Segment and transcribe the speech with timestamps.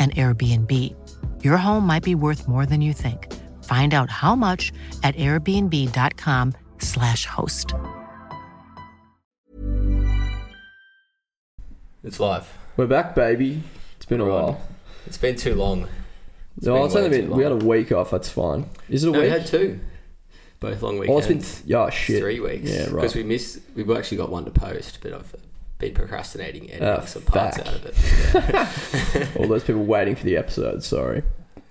[0.00, 0.94] an Airbnb.
[1.44, 3.32] Your home might be worth more than you think.
[3.64, 7.74] Find out how much at airbnb.com/slash host.
[12.02, 12.50] It's live.
[12.76, 13.62] We're back, baby.
[13.96, 14.32] It's been a Right.
[14.42, 14.60] while.
[15.06, 15.86] It's been too long.
[16.56, 17.28] It's no, been it's only way been.
[17.28, 17.66] too We had a long.
[17.68, 18.10] week off.
[18.10, 18.64] That's fine.
[18.88, 19.32] Is it a No, we week?
[19.32, 19.80] had two.
[20.60, 21.10] Both long weeks.
[21.12, 21.40] oh, it's been.
[21.42, 22.20] Th- yeah, shit.
[22.20, 22.70] three weeks.
[22.70, 22.92] Yeah, right.
[22.96, 23.58] Because we missed.
[23.74, 25.34] We've actually got one to post, but I've
[25.80, 29.36] been procrastinating editing Ah, some parts out of it.
[29.40, 30.82] All those people waiting for the episode.
[30.84, 31.22] Sorry.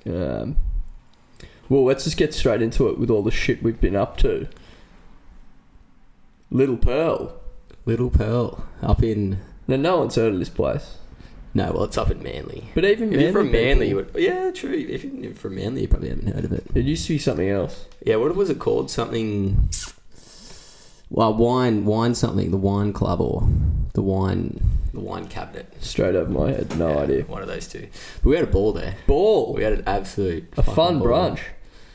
[0.05, 0.57] Um,
[1.69, 4.47] well, let's just get straight into it with all the shit we've been up to.
[6.52, 7.39] Little Pearl.
[7.86, 9.39] Little Pearl up in.
[9.67, 10.98] Now, no one's heard of this place,
[11.53, 12.69] No, well, it's up in Manly.
[12.73, 14.23] but even If you're from Manly Manly, you people- would.
[14.23, 14.73] Yeah, true.
[14.73, 16.64] If you're from Manly, you probably haven't heard of it.
[16.73, 17.86] it used to be something else.
[18.03, 18.89] Yeah, what was it called?
[18.89, 19.69] Something.
[21.11, 22.49] Well, wine, wine something.
[22.49, 23.48] The wine club or
[23.94, 24.61] the wine,
[24.94, 25.73] the wine cabinet.
[25.82, 27.23] Straight over my head, no Yeah, idea.
[27.23, 27.88] One of those two.
[28.23, 28.95] But we had a ball there.
[29.08, 29.54] Ball.
[29.54, 31.08] We had an absolute a fucking fun ball.
[31.08, 31.39] brunch.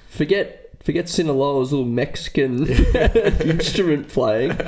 [0.09, 2.67] Forget forget Sinaloa's little Mexican
[3.41, 4.59] instrument playing.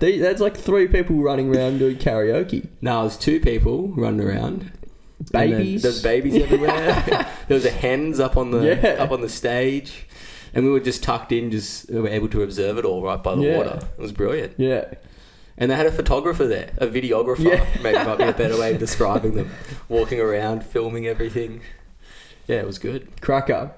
[0.00, 2.66] They, that's like three people running around doing karaoke.
[2.80, 4.72] No, it was two people running around.
[5.18, 5.82] And then Babies.
[5.82, 7.04] There's babies everywhere.
[7.48, 9.02] there was a hens up on the Yeah.
[9.04, 10.06] up on the stage,
[10.52, 13.22] and we were just tucked in, just we were able to observe it all right
[13.22, 13.56] by the Yeah.
[13.56, 13.78] water.
[13.96, 14.54] It was brilliant.
[14.58, 14.92] Yeah.
[15.56, 17.44] And they had a photographer there, a videographer.
[17.44, 17.66] Yeah.
[17.82, 19.50] Maybe might be a better way of describing them.
[19.88, 21.60] Walking around, filming everything.
[22.46, 23.20] Yeah, it was good.
[23.20, 23.72] Cracker.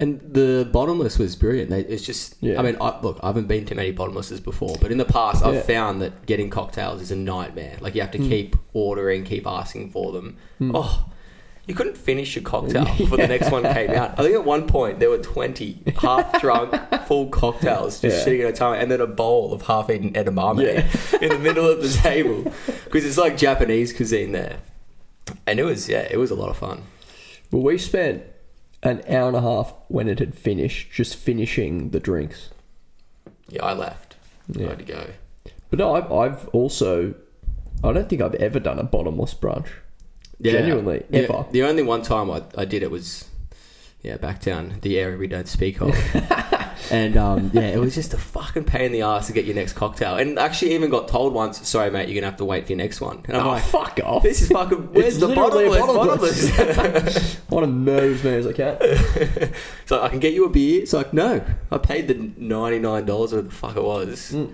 [0.00, 1.70] And the bottomless was brilliant.
[1.70, 2.60] They, it's just, Yeah.
[2.60, 5.44] I mean, I, look, I haven't been to many bottomlesses before, but in the past,
[5.44, 7.78] I've found that getting cocktails is a nightmare.
[7.80, 8.28] Like you have to hmm.
[8.28, 10.36] keep ordering, keep asking for them.
[10.58, 10.70] Hmm.
[10.74, 11.10] Oh,
[11.68, 14.18] you couldn't finish your cocktail before the next one came out.
[14.18, 16.74] I think at one point there were twenty half drunk,
[17.06, 20.58] full cocktails just sitting at a time, and then a bowl of half-eaten edamame
[21.22, 22.50] in the middle of the table
[22.84, 24.58] because it's like Japanese cuisine there.
[25.46, 26.82] And it was, yeah, it was a lot of fun.
[27.50, 28.22] Well, we spent
[28.82, 32.48] an hour and a half when it had finished just finishing the drinks.
[33.48, 34.16] Yeah, I left.
[34.56, 34.68] I Yeah.
[34.68, 35.06] had to go.
[35.70, 37.14] But no, I've, I've also.
[37.84, 39.68] I don't think I've ever done a bottomless brunch.
[40.42, 41.46] Genuinely, the, ever.
[41.50, 43.24] The only one time I, I did it was,
[44.02, 45.92] yeah, back down the area we don't speak of.
[46.92, 49.56] and um, yeah, it was just a fucking pain in the ass to get your
[49.56, 50.14] next cocktail.
[50.14, 52.72] And actually, even got told once, sorry, mate, you're going to have to wait for
[52.72, 53.22] your next one.
[53.26, 54.22] And I'm Oh, like, fuck off.
[54.22, 55.80] this is fucking, where's It's the bottomless?
[55.80, 56.56] bottomless.
[56.56, 57.36] bottomless?
[57.50, 58.76] I want to murder as many as I can.
[58.80, 60.82] it's like, I can get you a beer.
[60.82, 64.52] It's like, no, I paid the $99 or the fuck it was Mm.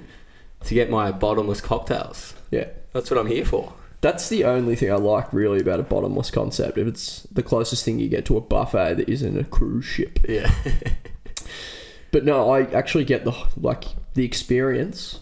[0.64, 2.34] to get my bottomless cocktails.
[2.50, 2.68] Yeah.
[2.94, 3.74] That's what I'm here for.
[4.04, 6.76] That's the only thing I like really about a bottomless concept.
[6.76, 10.18] If it's the closest thing you get to a buffet that isn't a cruise ship.
[10.28, 10.52] Yeah.
[12.14, 15.18] But no, I actually get the like the experience.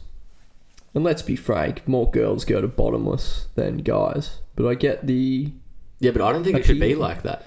[0.95, 4.41] And let's be frank, more girls go to bottomless than guys.
[4.57, 5.53] But I get the
[6.01, 7.47] yeah, but I don't think it should be like that.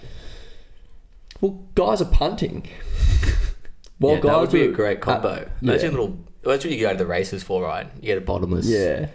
[1.42, 2.68] well, guys are punting.
[4.00, 5.30] While yeah, that would be a great combo.
[5.30, 6.00] uh, Imagine yeah.
[6.00, 6.18] little.
[6.42, 7.86] That's what you go to the races for, right?
[7.98, 9.10] You get a bottomless, Yeah,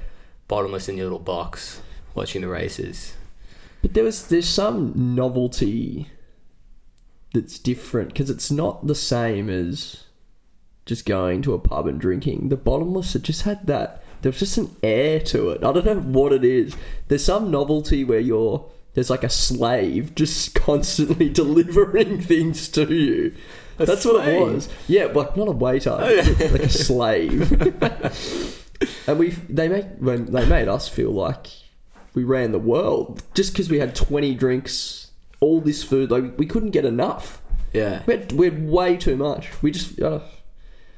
[0.46, 1.80] bottomless in your little box,
[2.14, 3.14] watching the races.
[3.82, 6.08] but there was there's some novelty
[7.32, 10.04] that's different because it's not the same as
[10.86, 12.48] just going to a pub and drinking.
[12.48, 14.02] The bottomless it just had that.
[14.22, 15.64] There was just an air to it.
[15.64, 16.76] I don't know what it is.
[17.08, 23.34] There's some novelty where you're there's like a slave just constantly delivering things to you.
[23.76, 24.68] That's what it was.
[24.88, 27.50] Yeah, like not a waiter, oh, like a slave.
[29.06, 31.46] and we they make when they made us feel like
[32.14, 35.10] we ran the world just because we had 20 drinks,
[35.40, 36.10] all this food.
[36.10, 37.40] Like we couldn't get enough.
[37.72, 38.02] Yeah.
[38.06, 39.62] We had, we had way too much.
[39.62, 40.20] We just uh,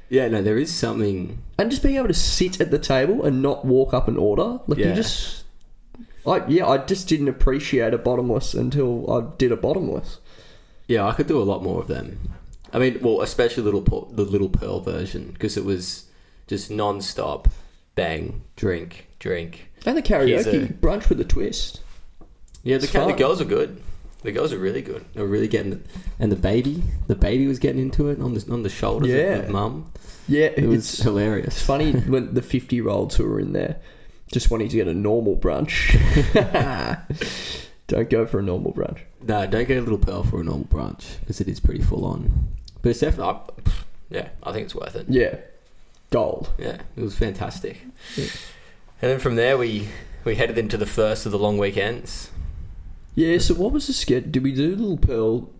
[0.09, 1.41] Yeah, no, there is something.
[1.59, 4.59] and just being able to sit at the table and not walk up and order.
[4.67, 4.89] Like Yeah.
[4.89, 5.43] you just,
[6.25, 10.19] like yeah, I just didn't appreciate a bottomless until I did a bottomless.
[10.87, 12.17] Yeah, I could do a lot more of them.
[12.73, 13.81] I mean, well, especially little
[14.11, 16.05] the little pearl version because it was
[16.47, 17.47] just non-stop,
[17.95, 19.69] bang, drink, drink.
[19.85, 21.81] And the karaoke a- brunch with a twist.
[22.63, 23.81] Yeah, the, ca- the girls are good.
[24.21, 25.03] The girls are really good.
[25.13, 25.85] They're really getting it.
[26.17, 29.15] And the baby, the baby was getting into it on the on the shoulders of-
[29.17, 29.35] Yeah.
[29.39, 29.91] of mum.
[30.29, 31.47] Yeah, It was it's hilarious.
[31.47, 33.81] It's funny when the 50 year olds who were in there
[34.31, 35.91] just wanting to get a normal brunch.
[37.87, 38.99] Don't go for a normal brunch.
[39.21, 42.05] No, don't get a little pearl for a normal brunch because it is pretty full
[42.05, 42.47] on.
[42.81, 43.71] But it's definitely, I-
[44.09, 45.05] yeah, I think it's worth it.
[45.09, 45.35] Yeah.
[46.09, 46.51] Gold.
[46.57, 47.81] Yeah, it was fantastic.
[49.03, 49.89] And then from there, we
[50.23, 52.31] we headed into the first of the long weekends.
[53.15, 54.31] Yeah, so what was the sketch?
[54.31, 55.51] Did we do Little Pearl?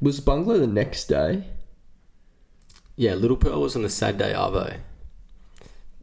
[0.00, 1.44] Was Bungalow the next day?
[2.96, 4.78] Yeah, Little Pearl was on the Saturday Arvo.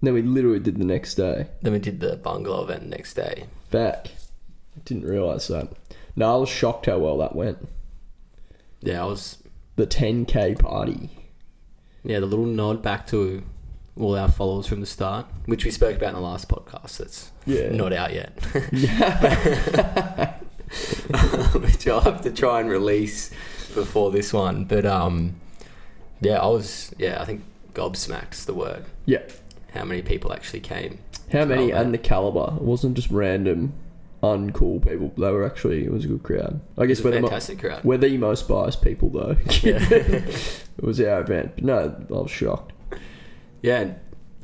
[0.01, 1.47] Then we literally did the next day.
[1.62, 3.47] Then we did the bungalow event the next day.
[3.69, 4.12] Back.
[4.85, 5.73] Didn't realise that.
[6.15, 7.68] No, I was shocked how well that went.
[8.79, 9.39] Yeah, I was.
[9.75, 11.09] The 10k party.
[12.06, 13.44] Yeah, the little nod back to
[13.97, 16.97] all our followers from the start, which we spoke about in the last podcast.
[16.97, 17.69] That's Yeah.
[17.69, 18.31] not out yet.
[21.53, 23.29] which I'll have to try and release
[23.75, 24.65] before this one.
[24.65, 25.35] But um,
[26.21, 26.93] yeah, I was.
[26.97, 27.43] Yeah, I think
[27.73, 28.85] gobsmack's the word.
[29.05, 29.21] Yeah.
[29.73, 30.99] How many people actually came?
[31.31, 32.55] How many and the caliber?
[32.57, 33.71] It wasn't just random,
[34.21, 35.13] uncool people.
[35.17, 36.59] They were actually, it was a good crowd.
[36.77, 37.83] I guess we're the, mo- fantastic crowd.
[37.85, 39.37] we're the most biased people though.
[39.45, 41.53] it was our event.
[41.55, 42.73] But no, I was shocked.
[43.61, 43.91] Yeah,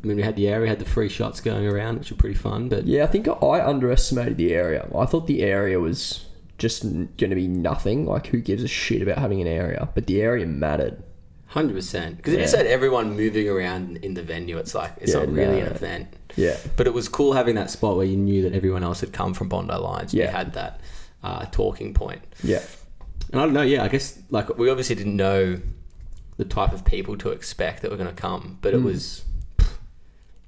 [0.03, 2.17] I mean, we had the area, we had the free shots going around, which were
[2.17, 2.69] pretty fun.
[2.69, 4.87] But Yeah, I think I underestimated the area.
[4.95, 6.25] I thought the area was
[6.57, 8.05] just going to be nothing.
[8.05, 9.89] Like, who gives a shit about having an area?
[9.95, 11.03] But the area mattered.
[11.47, 12.17] Hundred percent.
[12.17, 12.49] Because if you Yeah.
[12.51, 15.67] said everyone moving around in the venue, it's like it's Yeah, not really no.
[15.67, 16.07] an event.
[16.35, 16.57] Yeah.
[16.75, 19.33] But it was cool having that spot where you knew that everyone else had come
[19.33, 20.13] from Bondi Lines.
[20.13, 20.81] and You had that
[21.23, 22.21] uh, talking point.
[22.43, 22.61] Yeah.
[23.31, 23.61] And I don't know.
[23.61, 25.57] Yeah, I guess like we obviously didn't know
[26.37, 28.85] the type of people to expect that were going to come, but it Mm.
[28.85, 29.23] was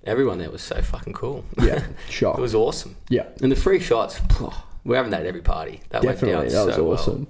[0.03, 1.43] everyone there was so fucking cool.
[1.61, 1.83] Yeah.
[2.21, 2.95] It was awesome.
[3.09, 3.25] yeah.
[3.41, 4.19] And the free shots,
[4.83, 5.81] we're having that at every party.
[5.89, 6.35] That Definitely.
[6.37, 6.93] went That was so well.
[6.93, 7.27] awesome.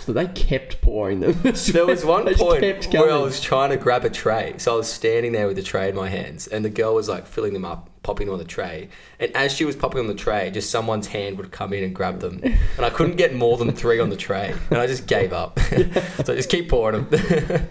[0.00, 1.32] So they kept pouring them.
[1.72, 4.54] There was one point where I was trying to grab a tray.
[4.58, 7.08] So I was standing there with the tray in my hands, and the girl was
[7.08, 8.90] like filling them up, popping them on the tray.
[9.18, 11.94] And as she was popping on the tray, just someone's hand would come in and
[11.94, 12.40] grab them.
[12.76, 14.54] And I couldn't get more than three on the tray.
[14.70, 15.58] And I just gave up.
[15.60, 17.68] so I just keep pouring them.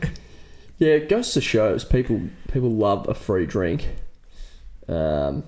[0.80, 2.22] Yeah, it goes to shows people
[2.52, 3.90] people love a free drink.
[4.88, 5.44] Um,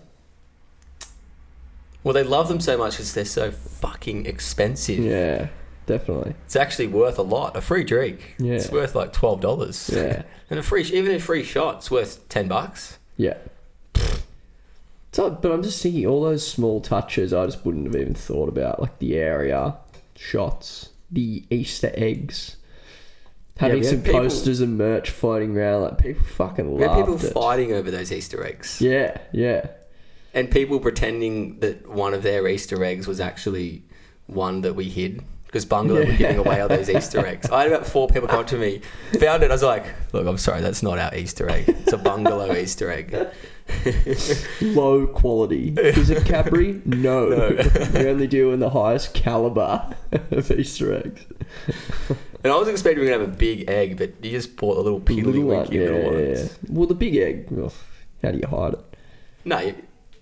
[2.03, 4.99] well, they love them so much because they're so fucking expensive.
[4.99, 5.47] yeah,
[5.85, 6.35] definitely.
[6.45, 7.55] It's actually worth a lot.
[7.55, 8.35] A free drink.
[8.39, 8.55] Yeah.
[8.55, 9.95] It's worth like $12.
[9.95, 12.97] Yeah, And a free, even a free shot's worth 10 bucks.
[13.17, 13.37] yeah.
[15.13, 18.47] So, but I'm just thinking all those small touches I just wouldn't have even thought
[18.47, 19.75] about, like the area,
[20.15, 22.55] shots, the Easter eggs,
[23.61, 25.81] having had some people- posters and merch floating around.
[25.83, 27.33] Like people fucking We loved people it.
[27.33, 28.81] fighting over those Easter eggs.
[28.81, 29.67] Yeah, yeah,
[30.33, 33.83] And people pretending that one of their Easter eggs was actually
[34.27, 35.21] one that we hid.
[35.45, 37.49] Because Bungalow were giving away all those Easter eggs.
[37.49, 38.79] I had about four people come up to me,
[39.19, 39.51] found it.
[39.51, 41.65] I was like, "Look, I'm sorry, that's not our Easter egg.
[41.67, 43.13] It's a Bungalow Easter egg."
[44.61, 45.73] low quality.
[45.77, 46.81] Is it Cadbury?
[46.85, 47.49] No, No.
[47.93, 49.95] we only do in the highest caliber
[50.31, 51.21] of Easter eggs.
[52.43, 54.77] And I was expecting we are gonna have a big egg, but you just bought
[54.77, 56.39] a little peely Little one, yeah, little yeah, ones.
[56.43, 56.69] yeah.
[56.69, 57.47] Well, the big egg.
[57.51, 57.73] Well,
[58.23, 58.79] how do you hide it?
[59.45, 59.75] No, you-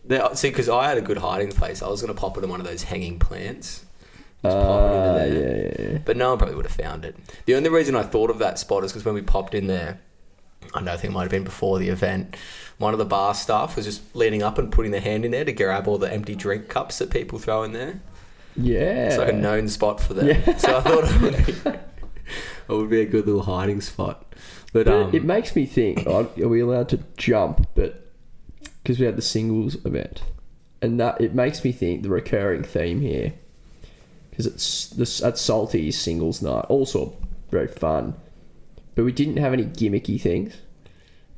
[0.05, 1.81] they- see, because I had a good hiding place.
[1.81, 3.85] I was gonna pop it in one of those hanging plants.
[4.43, 5.27] Just pop it into ah, there.
[5.27, 5.97] yeah, yeah, yeah.
[6.05, 7.15] But no one probably would have found it.
[7.45, 9.99] The only reason I thought of that spot is because when we popped in there,
[10.73, 12.35] I don't think it might have been before the event,
[12.79, 15.45] one of the bar staff was just leaning up and putting their hand in there
[15.45, 18.01] to grab all the empty drink cups that people throw in there.
[18.55, 19.07] Yeah.
[19.07, 20.27] It's like a known spot for them.
[20.27, 20.57] Yeah.
[20.57, 24.33] So I thought it would, be, it would be a good little hiding spot.
[24.71, 27.67] But, But um, it makes me think: Are we allowed to jump?
[27.75, 28.11] But
[28.83, 30.21] because we had the singles event,
[30.81, 33.33] and that it makes me think the recurring theme here,
[34.29, 37.17] because it's this at Salty's singles night, also
[37.49, 38.13] very fun,
[38.95, 40.57] but we didn't have any gimmicky things,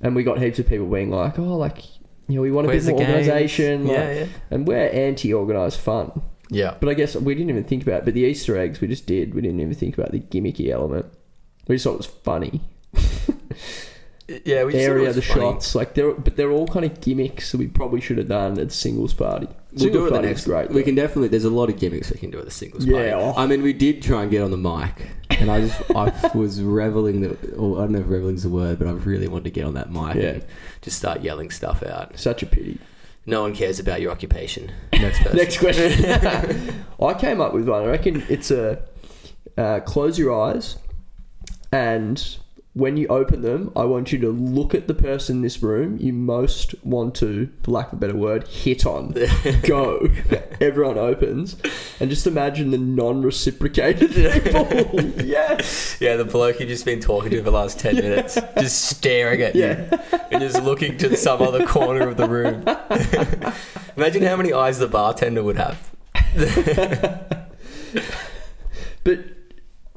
[0.02, 1.84] and we got heaps of people being like, "Oh, like
[2.28, 4.26] you know, we want a Where's bit the more games?" organisation." Yeah, yeah.
[4.50, 6.22] And we're anti-organised fun.
[6.50, 6.76] Yeah.
[6.80, 8.06] But I guess we didn't even think about it.
[8.06, 9.34] But the Easter eggs we just did.
[9.34, 11.06] We didn't even think about the gimmicky element.
[11.68, 12.62] We just thought it was funny.
[14.46, 15.42] Yeah, we just Area was the funny.
[15.42, 18.58] shots, like they're but they're all kind of gimmicks that we probably should have done
[18.60, 19.48] at singles party.
[19.74, 20.40] We'll Single do it the party next.
[20.42, 20.70] is great.
[20.70, 20.86] we though.
[20.86, 21.28] can definitely.
[21.28, 23.12] There's a lot of gimmicks we can do at the singles Yeah, party.
[23.12, 23.34] oh.
[23.36, 25.10] I mean, we did try and get on the mic,
[25.42, 27.22] and I just I was reveling.
[27.22, 29.66] The, or I don't know if reveling's a word, but I really wanted to get
[29.66, 30.46] on that mic and
[30.82, 32.18] just start yelling stuff out.
[32.18, 32.80] Such a pity.
[33.26, 34.72] No one cares about your occupation.
[34.94, 35.38] Next person.
[35.38, 36.06] Next question.
[37.02, 37.84] I came up with one.
[37.84, 38.84] I reckon it's a
[39.58, 40.78] uh, close your eyes,
[41.72, 42.38] and
[42.74, 45.98] when you open them, I want you to look at the person in this room
[46.00, 49.14] you most want to, for lack of a better word, hit on.
[49.64, 50.08] Go.
[50.62, 51.58] Everyone opens,
[52.00, 54.12] and just imagine the non-reciprocated
[54.44, 54.68] people.
[55.26, 55.98] yes.
[56.00, 59.42] Yeah, the bloke you've just been talking to for the last 10 minutes, just staring
[59.42, 59.90] at Yeah.
[59.92, 62.64] you and just looking to some other corner of the room.
[63.98, 65.92] Imagine how many eyes the bartender would have.
[69.04, 69.20] But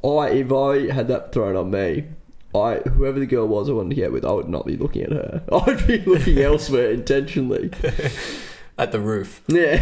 [0.03, 2.07] I, if I had that thrown on me,
[2.55, 5.03] I whoever the girl was I wanted to get with, I would not be looking
[5.03, 5.43] at her.
[5.53, 7.71] I would be looking elsewhere intentionally.
[8.77, 9.41] At the roof.
[9.47, 9.81] Yeah.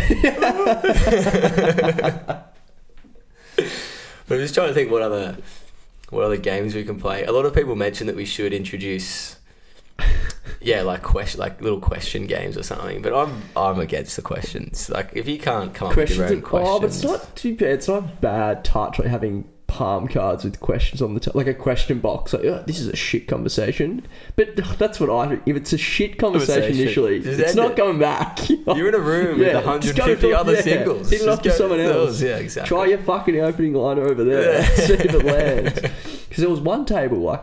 [4.28, 5.36] But I'm just trying to think what other
[6.10, 7.24] what other games we can play.
[7.24, 9.36] A lot of people mention that we should introduce
[10.60, 13.02] yeah, like question like little question games or something.
[13.02, 14.88] But I'm I'm against the questions.
[14.88, 16.18] Like if you can't come up with questions.
[16.18, 16.74] your own and- questions.
[16.76, 17.68] oh, but it's not too bad.
[17.70, 21.46] It's not a bad touch like having palm cards with questions on the top, like
[21.46, 22.32] a question box.
[22.34, 24.06] Like, oh, this is a shit conversation.
[24.36, 25.38] But that's what I.
[25.46, 27.76] If it's a shit conversation initially, Just it's not it.
[27.76, 28.48] going back.
[28.48, 31.10] You're in a room with Yeah, just go 150 talk- other yeah, singles.
[31.10, 32.20] hit it off to someone else.
[32.20, 32.68] Yeah, exactly.
[32.68, 34.64] Try your fucking opening line over there.
[34.76, 35.80] See if it lands.
[35.80, 37.42] Because there was one table like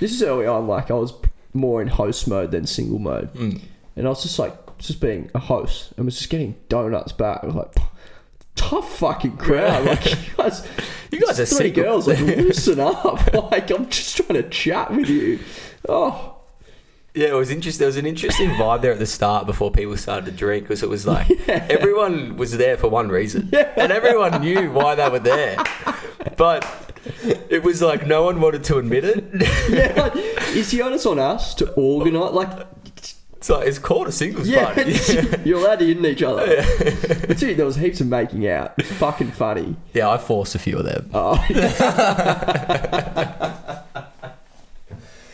[0.00, 0.66] this is early on.
[0.68, 1.14] Like I was
[1.52, 3.60] more in host mode than single mode, Mm.
[3.96, 7.40] and I was just like just being a host and was just getting donuts back.
[7.42, 7.74] I was like.
[8.56, 9.84] Tough fucking crowd.
[9.86, 10.66] Like you guys,
[11.10, 11.84] You guys are three single.
[11.84, 12.08] girls.
[12.08, 13.32] Like loosen up.
[13.50, 15.38] Like I'm just trying to chat with you.
[15.88, 16.36] Oh,
[17.14, 17.80] Yeah, it was interesting.
[17.80, 20.82] There was an interesting vibe there at the start before people started to drink because
[20.82, 25.18] it was like everyone was there for one reason, and everyone knew why they were
[25.20, 25.56] there,
[26.36, 26.64] but
[27.50, 29.24] it was like no one wanted to admit it.
[29.68, 30.00] yeah.
[30.02, 30.16] Like,
[30.56, 32.32] is the onus on us to organise?
[32.32, 32.66] Like
[33.44, 34.80] It's like it's called a singles Yeah, party.
[34.92, 36.46] it's- you're allowed to hit each other.
[37.28, 38.72] But see, there was heaps of making out.
[38.78, 39.76] It's fucking funny.
[39.92, 41.10] yeah, I forced a few of them.
[41.12, 41.36] Oh.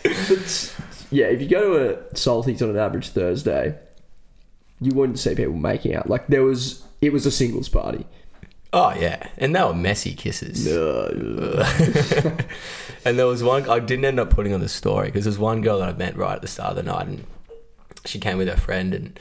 [0.02, 0.74] but
[1.12, 3.78] yeah, if you go to a Salties on an average Thursday,
[4.80, 6.10] you wouldn't see people making out.
[6.10, 8.06] Like there was, it was a singles party.
[8.72, 10.66] Oh yeah, and they were messy kisses.
[10.66, 11.60] And
[13.18, 15.78] there was one I didn't end up putting on the story because there's one girl
[15.78, 17.24] that I met right at the start of the night, and
[18.04, 19.20] she came with her friend, and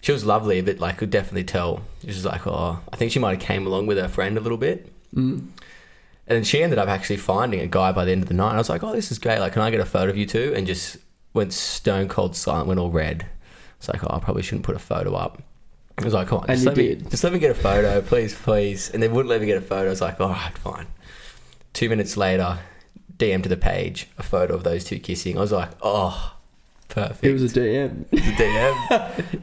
[0.00, 3.18] she was lovely, but like could definitely tell she was like, oh, I think she
[3.18, 4.90] might have came along with her friend a little bit.
[5.14, 5.46] mm.
[6.26, 8.50] And then she ended up actually finding a guy by the end of the night.
[8.50, 9.40] And I was like, oh, this is great.
[9.40, 10.52] Like, can I get a photo of you two?
[10.54, 10.96] And just
[11.34, 13.26] went stone cold silent, went all red.
[13.78, 15.42] It's like, oh, I probably shouldn't put a photo up.
[15.98, 18.32] I was like, come on, just let, me, just let me get a photo, please,
[18.32, 18.90] please.
[18.90, 19.86] And they wouldn't let me get a photo.
[19.86, 20.86] I was like, all right, fine.
[21.72, 22.60] Two minutes later,
[23.16, 25.36] DM to the page, a photo of those two kissing.
[25.36, 26.36] I was like, oh,
[26.90, 27.24] perfect.
[27.24, 28.04] it was a DM.
[28.12, 28.74] It was a DM.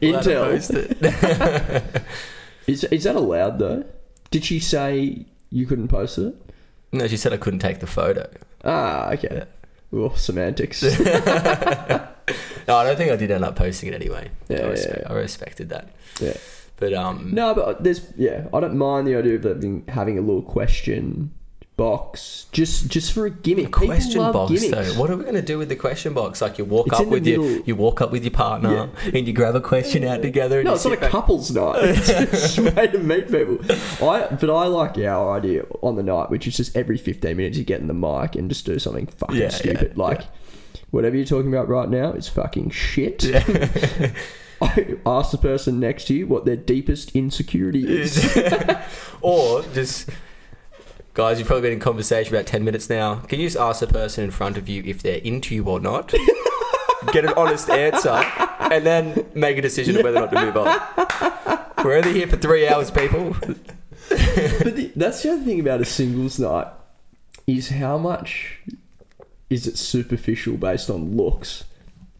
[0.00, 0.50] Intel.
[0.50, 2.02] posted.
[2.66, 3.84] Is, is that allowed though?
[4.30, 6.34] Did she say you couldn't post it?
[6.92, 8.28] no, she said I couldn't take the photo.
[8.64, 9.44] Ah, okay.
[9.92, 10.82] Oh, semantics.
[12.68, 14.30] No, I don't think I did end up posting it anyway.
[14.50, 15.10] Yeah, I, yeah, respect, yeah.
[15.10, 15.88] I respected that.
[16.20, 16.36] yeah.
[16.76, 20.20] But um, No, but there's yeah, I don't mind the idea of having, having a
[20.20, 21.32] little question
[21.78, 23.68] box just just for a gimmick.
[23.68, 24.70] a question box gimmicks.
[24.94, 25.00] though.
[25.00, 26.42] What are we going to do with the question box?
[26.42, 29.32] Like you walk It's up with your you walk up with your partner and you
[29.32, 30.58] grab a question out together.
[30.58, 31.76] And No, it's not a back- couples night.
[31.96, 33.58] It's just way to meet people.
[34.06, 37.56] I but I like our idea on the night, which is just every fifteen minutes
[37.56, 39.92] you get in the mic and just do something fucking Yeah, stupid.
[39.96, 40.22] yeah, like
[40.90, 43.24] whatever you're talking about right now is fucking shit.
[44.60, 48.36] I ask the person next to you what their deepest insecurity is.
[49.20, 50.10] or just
[51.18, 53.16] guys, you've probably been in conversation about ten minutes now.
[53.16, 55.80] Can you just ask the person in front of you if they're into you or
[55.80, 56.14] not?
[57.12, 58.24] Get an honest answer,
[58.60, 61.84] and then make a decision of whether or not to move on.
[61.84, 63.34] We're only here for three hours, people.
[63.40, 66.68] but the, that's the other thing about a singles night
[67.48, 68.60] is how much
[69.50, 71.64] is it superficial based on looks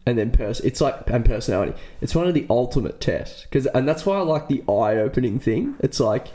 [0.05, 3.87] and then pers- it's like and personality it's one of the ultimate tests because and
[3.87, 6.29] that's why i like the eye-opening thing it's like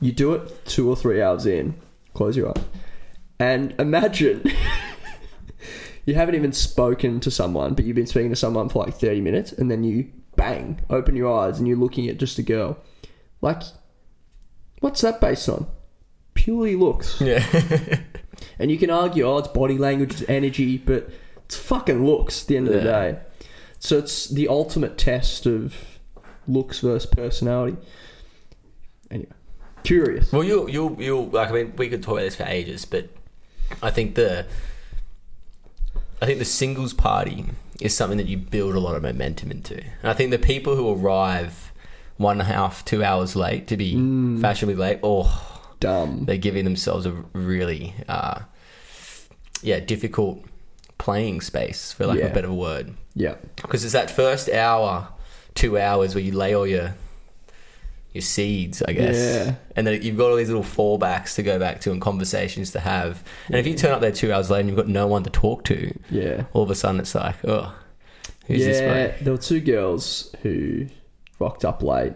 [0.00, 1.74] you do it two or three hours in
[2.14, 2.64] close your eyes
[3.38, 4.42] and imagine
[6.06, 9.20] you haven't even spoken to someone but you've been speaking to someone for like 30
[9.20, 12.78] minutes and then you bang open your eyes and you're looking at just a girl
[13.40, 13.62] like
[14.84, 15.66] What's that based on?
[16.34, 17.18] Purely looks.
[17.18, 17.42] Yeah.
[18.58, 21.08] And you can argue, oh, it's body language, it's energy, but
[21.44, 23.18] it's fucking looks at the end of the day.
[23.78, 25.98] So it's the ultimate test of
[26.46, 27.78] looks versus personality.
[29.84, 30.32] Curious.
[30.32, 31.50] Well, you'll you'll you'll like.
[31.50, 33.08] I mean, we could talk about this for ages, but
[33.82, 34.46] I think the
[36.20, 37.44] I think the singles party
[37.80, 39.76] is something that you build a lot of momentum into.
[39.76, 41.72] And I think the people who arrive
[42.16, 44.40] one and a half, two hours late to be Mm.
[44.40, 46.24] fashionably late, oh, Dumb.
[46.24, 48.40] they're giving themselves a really, uh,
[49.62, 50.44] yeah, difficult
[50.96, 52.94] playing space, for lack of a better word.
[53.14, 53.34] Yeah.
[53.56, 55.08] Because it's that first hour,
[55.54, 56.94] two hours where you lay all your
[58.14, 59.16] your seeds, I guess.
[59.46, 59.54] Yeah.
[59.76, 62.80] And then you've got all these little fallbacks to go back to and conversations to
[62.80, 63.22] have.
[63.48, 65.30] And if you turn up there two hours later and you've got no one to
[65.30, 66.44] talk to, Yeah.
[66.54, 67.74] all of a sudden it's like, oh,
[68.46, 70.86] who's yeah, this there were two girls who
[71.38, 72.14] rocked up late.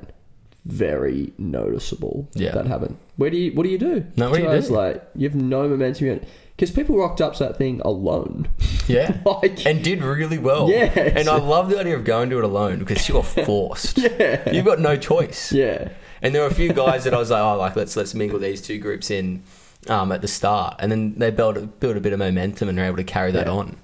[0.65, 2.29] Very noticeable.
[2.35, 2.53] Yeah.
[2.53, 2.99] that happened.
[3.17, 3.53] Where do you?
[3.53, 4.05] What do you do?
[4.17, 4.77] No, what do you hours do?
[4.77, 5.01] late.
[5.15, 6.21] You have no momentum.
[6.59, 8.49] Because people rocked up to that thing alone.
[8.89, 9.19] Yeah.
[9.27, 10.71] like, and did really well.
[10.71, 13.99] Yeah, And I love the idea of going to it alone because you're forced.
[13.99, 14.51] Yeah.
[14.51, 15.53] You've got no choice.
[15.53, 15.91] yeah,
[16.23, 18.39] And there were a few guys that I was like, oh, like let's let's mingle
[18.39, 19.43] these two groups in
[19.89, 22.85] um, at the start, and then they build build a bit of momentum and are
[22.87, 23.53] able to carry that Yeah.
[23.53, 23.77] on.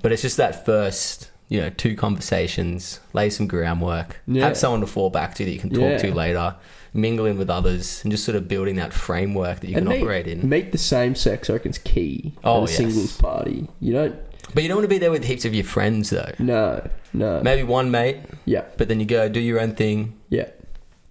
[0.00, 4.46] But it's just that first, you know, two conversations, lay some groundwork, Yeah.
[4.46, 5.98] have someone to fall back to that you can talk Yeah.
[5.98, 6.54] to later,
[6.92, 10.02] mingle in with others, and just sort of building that framework that you can meet,
[10.02, 10.48] operate in.
[10.48, 11.48] Meet the same sex.
[11.48, 12.32] I reckon's key.
[12.42, 12.76] Oh, a yes.
[12.76, 13.68] singles party.
[13.80, 14.14] You don't.
[14.54, 16.32] But you don't want to be there with heaps of your friends though.
[16.38, 17.40] No, no.
[17.42, 20.48] Maybe one mate, Yeah, but then you go do your own thing, yeah,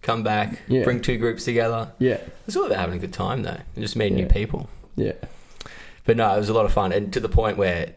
[0.02, 0.84] come back, Yeah.
[0.84, 1.90] bring two groups together.
[2.00, 4.70] yeah, It's all about having a good time though, and just meeting new people.
[4.96, 5.14] yeah.
[6.06, 7.90] But no, it was a lot of fun, and to the point where,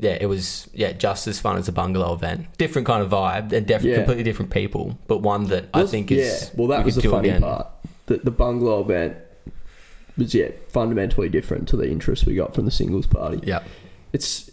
[0.00, 2.46] yeah, it was yeah just as fun as a bungalow event.
[2.58, 3.96] Different kind of vibe, and definitely Yeah.
[3.98, 6.48] completely different people, but one that I think is yeah.
[6.56, 7.42] Well, that we was the funny again.
[7.42, 7.66] part.
[8.06, 9.16] The, the bungalow event
[10.16, 13.40] was yeah fundamentally different to the interest we got from the singles party.
[13.44, 13.62] Yeah,
[14.12, 14.50] It's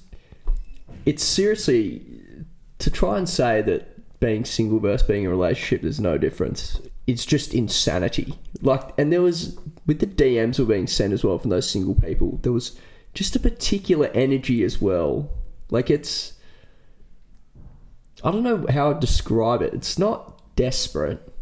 [1.05, 2.01] it's seriously
[2.79, 6.79] to try and say that being single versus being in a relationship there's no difference.
[7.07, 8.33] It's just insanity.
[8.61, 11.95] Like, and there was with the DMs were being sent as well from those single
[11.95, 12.39] people.
[12.43, 12.77] There was
[13.13, 15.29] just a particular energy as well.
[15.69, 16.33] Like it's,
[18.23, 19.73] I don't know how to describe it.
[19.73, 21.33] It's not desperate.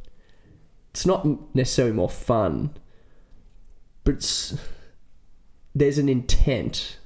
[0.91, 2.71] It's not necessarily more fun,
[4.03, 4.57] but it's
[5.73, 6.97] there's an intent.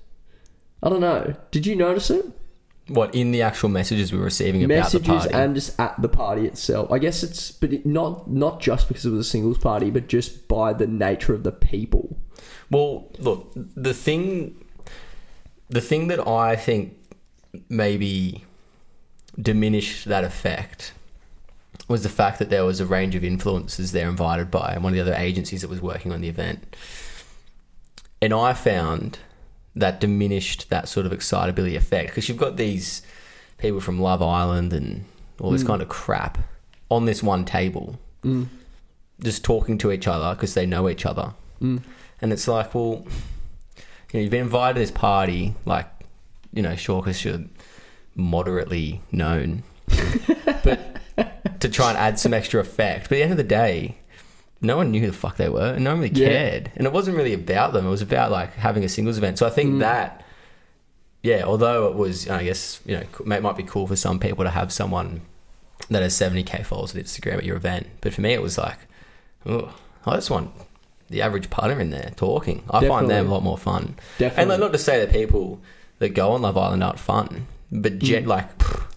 [0.82, 1.36] I don't know.
[1.52, 2.26] Did you notice it?
[2.90, 5.34] what in the actual messages we were receiving about the Messages party?
[5.34, 6.92] and just at the party itself.
[6.92, 10.08] I guess it's, but it, not not just because it was a singles party, but
[10.08, 12.18] just by the nature of the people.
[12.70, 14.64] Well, look, the thing,
[15.70, 16.98] the thing that I think
[17.70, 18.44] maybe
[19.40, 20.94] diminished that effect
[21.88, 24.96] was the fact that there was a range of influencers there invited by one of
[24.96, 26.76] the other agencies that was working on the event,
[28.22, 29.20] and I found
[29.76, 33.02] that diminished that sort of excitability effect because you've got these
[33.58, 35.06] people from Love Island and
[35.40, 35.68] all this mm.
[35.68, 36.38] kind of crap
[36.90, 38.48] on this one table, mm.
[39.22, 41.34] just talking to each other because they know each other.
[41.62, 41.82] Mm.
[42.22, 43.06] And it's like, well,
[44.12, 45.88] you know, you've been invited to this party, like,
[46.54, 47.44] you know, sure, because you're
[48.16, 49.64] moderately known,
[50.64, 51.00] but
[51.60, 53.10] to try and add some extra effect.
[53.10, 53.98] But at the end of the day,
[54.62, 56.28] no one knew who the fuck they were, and no one really Yeah.
[56.28, 56.72] cared.
[56.76, 59.38] And it wasn't really about them; it was about like having a singles event.
[59.38, 59.80] So I think mm.
[59.80, 60.24] that,
[61.24, 63.04] yeah, although it was, I guess, you know,
[63.36, 65.22] it might be cool for some people to have someone
[65.90, 68.58] that has seventy k followers on Instagram at your event, but for me, it was
[68.58, 68.78] like,
[69.46, 69.74] oh,
[70.06, 70.52] I just want
[71.10, 72.64] the average punter in there talking.
[72.70, 73.96] I find them a lot more fun.
[74.18, 74.42] Definitely.
[74.42, 75.60] And like, not to say that people
[76.00, 78.48] that go on Love Island aren't fun, but gen- like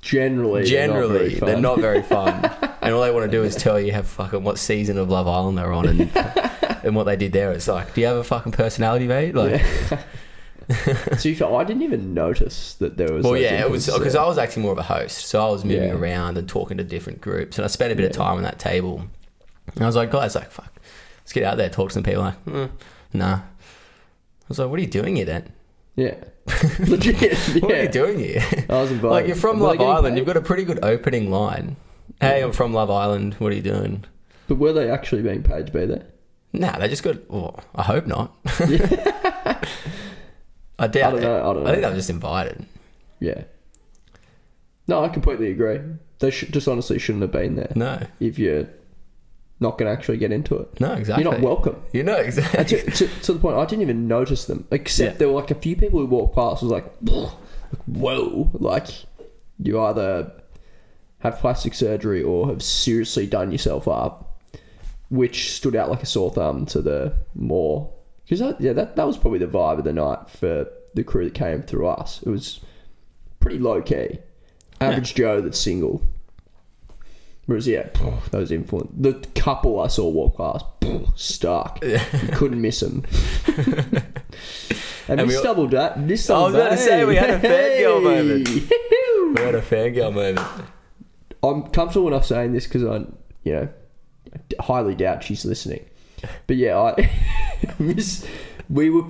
[0.01, 2.45] Generally, generally they're not not very fun,
[2.83, 5.29] and all they want to do is tell you how fucking what season of Love
[5.29, 6.11] Island they're on and
[6.85, 7.53] and what they did there.
[7.53, 9.35] It's like, do you have a fucking personality, mate?
[9.35, 9.99] Like, very fun.
[11.19, 13.25] So you felt, I didn't even notice that there was.
[13.25, 14.17] well, yeah, it was because.
[14.17, 15.95] I was actually more of a host, so I was moving Yeah.
[15.95, 18.59] around and talking to different groups, and I spent a bit of time on that
[18.59, 19.05] table.
[19.75, 20.73] And I was like, guys, like, fuck,
[21.21, 22.23] let's get out there, talk to some people.
[22.23, 22.71] Like, mm,
[23.13, 23.35] nah.
[23.37, 23.43] I
[24.49, 25.53] was like, what are you doing here then?
[25.95, 26.15] Yeah,
[26.87, 27.21] legit.
[27.23, 27.61] Yeah.
[27.61, 28.43] What are you doing here?
[28.69, 29.09] I was invited.
[29.11, 30.15] like, you're from Were Love Island.
[30.15, 30.19] paid?
[30.19, 31.77] You've got a pretty good opening line.
[32.21, 33.35] Hey, I'm from Love Island.
[33.35, 34.05] What are you doing?
[34.49, 36.05] But were they actually being paid to be there?
[36.53, 37.31] Nah, they just got.
[37.31, 38.35] Well, I hope not.
[38.45, 39.57] I
[40.79, 41.23] I doubt don't it.
[41.23, 41.51] know.
[41.51, 42.67] I don't I think they were just invited.
[43.21, 43.45] Yeah.
[44.89, 45.79] No, I completely agree.
[46.19, 47.73] They should just honestly shouldn't have been there.
[47.75, 48.69] No, If you're
[49.63, 51.25] not going to actually get into it, no, exactly.
[51.25, 51.77] you're not welcome.
[51.93, 52.65] You know exactly.
[52.65, 54.67] to, to, to the point, I didn't even notice them.
[54.71, 55.19] Except Yeah.
[55.19, 56.63] there were like a few people who walked past.
[56.63, 56.93] Was like,
[57.87, 58.51] whoa!
[58.55, 58.89] Like
[59.59, 60.33] you either
[61.21, 64.41] have plastic surgery or have seriously done yourself up.
[65.09, 67.93] which stood out like a sore thumb to the more
[68.25, 71.25] because that, yeah that that was probably the vibe of the night for the crew
[71.25, 72.23] that came through us.
[72.23, 72.61] It was
[73.41, 74.19] pretty low key,
[74.81, 76.03] average Joe that's single.
[77.53, 78.23] Whereas yeah, oh.
[78.31, 80.65] those influence the couple I saw walk past,
[81.17, 81.85] stuck.
[81.85, 81.99] You
[82.33, 83.05] couldn't miss them.
[85.07, 86.01] and, And we Double that.
[86.01, 88.49] Miss I was about to say, we had a fangirl moment.
[88.49, 90.41] We had a fangirl moment.
[91.43, 93.05] I'm comfortable enough saying this because I,
[93.45, 93.69] you know,
[94.59, 95.85] I highly doubt she's listening.
[96.47, 97.11] But yeah, I
[97.79, 98.27] miss.
[98.71, 99.05] We were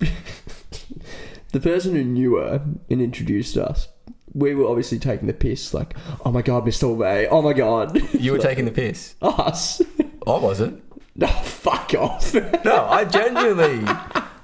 [1.52, 3.86] the person who knew her and introduced us.
[4.32, 6.84] We were obviously taking the piss, like, "Oh my god, Mr.
[6.84, 7.26] Obey!
[7.28, 9.14] Oh my god, You were taking the piss.
[9.22, 9.80] us!"
[10.26, 10.82] I wasn't.
[11.14, 12.34] no, fuck off.
[12.64, 13.78] No, I genuinely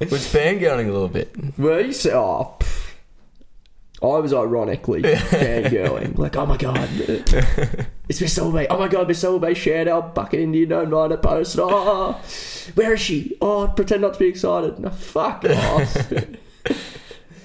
[0.01, 1.35] was fangirling a little bit.
[1.59, 2.57] Were you say, "Oh"?
[2.61, 2.77] pff.
[4.03, 6.89] I was ironically fangirling, like, "Oh my god,
[8.09, 8.67] it's Miss Obey!
[8.69, 11.57] Oh my god, Miss Obey shared our bucket Indian Home Diner post.
[11.61, 12.13] Oh,
[12.75, 13.37] where is she?
[13.43, 14.79] Oh, pretend not to be excited.
[14.79, 16.13] No, fuck off."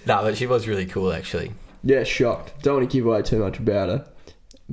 [0.06, 1.52] No, but she was really cool actually.
[1.86, 2.62] Yeah, shocked.
[2.64, 4.08] Don't want to give away too much about her.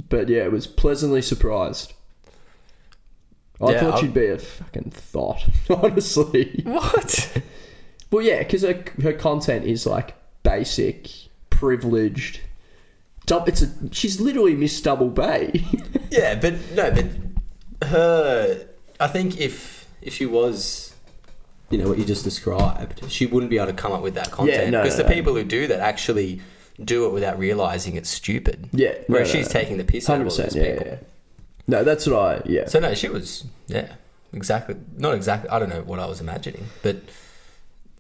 [0.09, 1.92] But yeah, it was pleasantly surprised.
[3.61, 6.62] I Yeah, thought I'm- she'd be a fucking thought, honestly.
[6.64, 7.38] What?
[8.11, 11.09] Well, yeah, because her, her content is like basic,
[11.51, 12.40] privileged.
[13.27, 15.64] Dub- It's a she's literally Miss Double Bay.
[16.11, 17.07] Yeah, but no, but
[17.88, 18.66] her.
[19.01, 20.92] I think if if she was,
[21.70, 24.31] you know, what you just described, she wouldn't be able to come up with that
[24.31, 25.14] content no, because no, the no.
[25.14, 26.42] people who do that actually
[26.85, 28.68] do it without realizing it's stupid.
[28.73, 29.61] Yeah, no, whereas no, she's no.
[29.61, 30.87] taking the piss out of all those yeah, people.
[30.87, 30.97] yeah.
[31.66, 32.66] No, that's what I yeah.
[32.66, 33.95] So no, she was yeah,
[34.33, 34.77] exactly.
[34.97, 35.49] Not exactly.
[35.51, 36.97] I don't know what I was imagining, but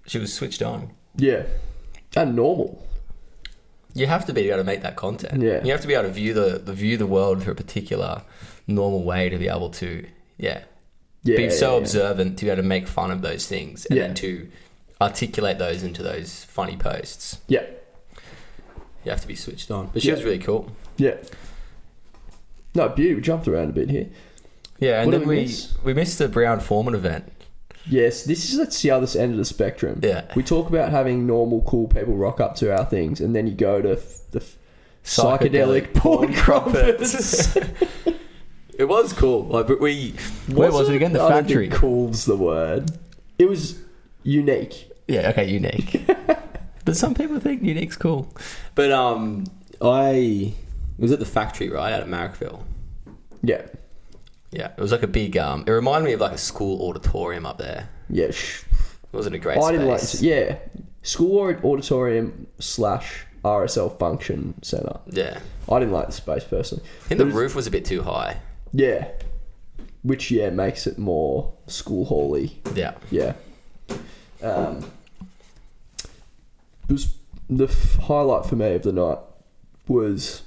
[0.06, 0.90] she was switched on.
[1.16, 1.44] yeah.
[2.14, 2.86] And normal.
[3.94, 5.40] You have to be able to make that content.
[5.42, 5.62] Yeah.
[5.64, 8.22] You have to be able to view the, the view the world through a particular
[8.66, 10.06] normal way to be able to
[10.38, 10.62] yeah,
[11.22, 11.36] Yeah.
[11.36, 11.78] be so yeah, yeah.
[11.78, 14.50] observant to be able to make fun of those things and then to
[15.00, 17.38] articulate those into those funny posts.
[17.48, 17.64] Yeah.
[19.04, 19.90] You have to be switched on.
[19.92, 20.14] But she Yeah.
[20.14, 20.70] was really cool.
[20.96, 21.14] Yeah.
[22.74, 23.14] No, beauty.
[23.14, 24.06] We jumped around a bit here.
[24.78, 25.74] Yeah, and What then we we miss?
[25.84, 27.30] we missed the Brown-Forman event.
[27.88, 30.00] Yes, this is that's the other end of the spectrum.
[30.02, 30.24] Yeah.
[30.36, 33.54] We talk about having normal, cool people rock up to our things, and then you
[33.54, 34.56] go to f- the f-
[35.04, 37.56] psychedelic, porn crumpets.
[38.78, 39.44] It was cool.
[39.44, 40.14] Like, but we
[40.48, 41.12] where was it again?
[41.12, 41.68] The I factory.
[41.68, 42.90] cool's the word.
[43.38, 43.78] It was
[44.22, 44.90] unique.
[45.06, 46.04] Yeah, okay, unique.
[46.92, 48.28] but some people think unique's cool.
[48.74, 49.44] But um,
[49.80, 50.52] I
[50.98, 52.62] was at the factory right out at Marrickville.
[53.42, 53.62] Yeah.
[54.50, 55.38] Yeah, it was like a big.
[55.38, 57.88] Um, it reminded me of like a school auditorium up there.
[58.10, 58.30] Yeah.
[58.30, 58.64] Sh-
[59.04, 60.00] It wasn't a great I didn't like.
[60.00, 60.20] space.
[60.20, 60.58] Yeah.
[61.00, 65.00] School auditorium slash RSL function center.
[65.06, 66.84] yeah, I didn't like the space personally.
[67.04, 68.36] I think the roof was a bit too high.
[68.72, 69.08] Yeah.
[70.02, 72.60] Which yeah makes it more school hally.
[72.74, 73.32] Yeah, Yeah.
[74.42, 74.84] Um,
[76.92, 77.16] it was
[77.48, 79.18] the f- highlight for me of the night
[79.88, 80.42] was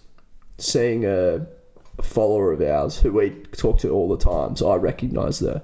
[0.59, 1.47] seeing a
[2.03, 4.55] follower of ours who we talk to all the time.
[4.55, 5.63] So I recognised her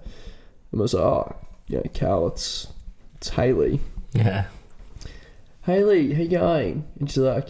[0.72, 1.36] and was like, "Oh,
[1.68, 2.68] you know, Cal, it's
[3.16, 3.80] it's Haley.
[4.14, 4.46] yeah.
[5.66, 7.50] Haley, how you going?" And she's like,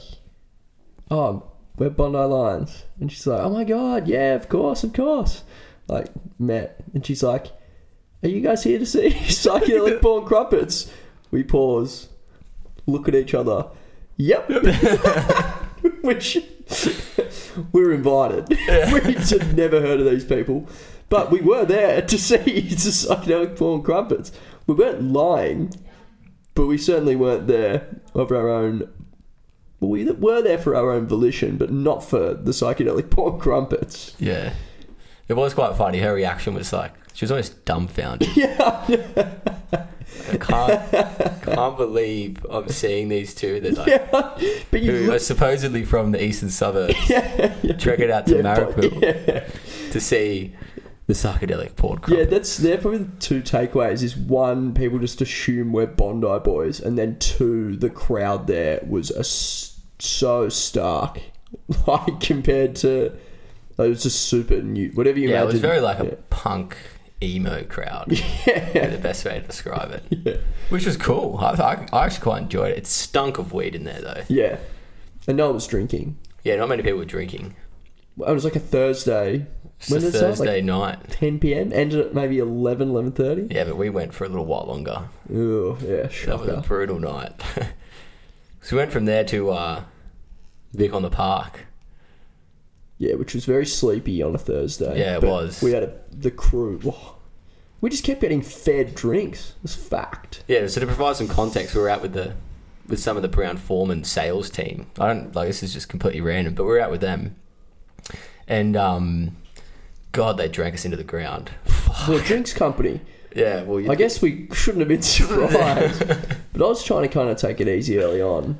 [1.10, 1.44] "Oh,
[1.78, 5.44] we're Bondi Lions." And she's like, "Oh my god, yeah, of course, of course."
[5.88, 7.48] Like met, and she's like,
[8.24, 10.92] "Are you guys here to see psychedelic porn crumpets?"
[11.32, 12.10] We pause,
[12.92, 13.68] look at each other.
[14.18, 14.50] Yep.
[16.02, 16.38] Which
[17.74, 18.50] we were invited.
[18.50, 20.68] We'd never heard of these people,
[21.10, 24.32] but we were there to see the psychedelic porn crumpets.
[24.68, 25.74] We weren't lying,
[26.54, 28.90] but we certainly weren't there of our own.
[29.80, 34.16] Well, we were there for our own volition, but not for the psychedelic porn crumpets.
[34.20, 34.54] Yeah.
[35.32, 36.00] It was quite funny.
[36.00, 38.28] Her reaction was like she was almost dumbfounded.
[38.36, 38.86] Yeah,
[40.30, 44.60] I can't can't believe I'm seeing these two that like yeah.
[44.70, 47.78] But you who look, are supposedly from the eastern suburbs yeah, yeah.
[47.78, 49.48] trekking out to Yeah, Marrickville yeah.
[49.92, 50.54] to see
[51.08, 54.04] the psychedelic porn Yeah, that's they're probably the two takeaways.
[54.04, 59.12] Is one, people just assume we're Bondi boys, and then two, the crowd there was
[59.12, 61.22] a so stark,
[61.88, 63.18] like compared to
[63.78, 64.90] it was just super new.
[64.92, 66.16] Whatever you yeah, it was very like a yeah.
[66.30, 66.78] punk
[67.24, 68.12] emo crowd.
[68.48, 68.88] Yeah.
[68.88, 70.04] the best way to describe it.
[70.26, 70.38] Yeah.
[70.70, 71.38] Which was cool.
[71.40, 72.78] I, I, I actually quite enjoyed it.
[72.80, 74.24] It stunk of weed in there though.
[74.30, 74.58] Yeah,
[75.28, 76.18] and no one was drinking.
[76.44, 77.56] Yeah, not many people were drinking.
[78.20, 79.48] It was like a Thursday.
[79.80, 80.38] It's When a did it start?
[80.38, 81.10] Thursday Like night.
[81.10, 81.72] 10 p.m.
[81.74, 83.52] Ended at maybe 11, 11.30.
[83.52, 85.10] Yeah, but we went for a little while longer.
[85.32, 87.34] Ooh, yeah, That was a brutal night.
[88.62, 89.84] so we went from there to uh,
[90.74, 91.66] Vic on the Park.
[93.02, 95.00] Yeah, which was very sleepy on a Thursday.
[95.00, 95.60] Yeah, it but was.
[95.64, 96.80] We had a, the crew.
[96.86, 97.16] oh,
[97.82, 99.54] We just kept getting fed drinks.
[99.64, 100.44] It's fact.
[100.48, 102.36] Yeah, so to provide some context, we were out with the
[102.88, 104.86] with some of the Brown-Forman sales team.
[105.00, 107.38] I don't like this is just completely random, but we were out with them,
[108.48, 109.36] and um,
[110.12, 111.50] God, they drank us into the ground.
[112.08, 113.02] The drinks company.
[113.36, 116.08] Yeah, well, I guess we shouldn't have been surprised.
[116.08, 118.60] but I was trying to kind of take it easy early on.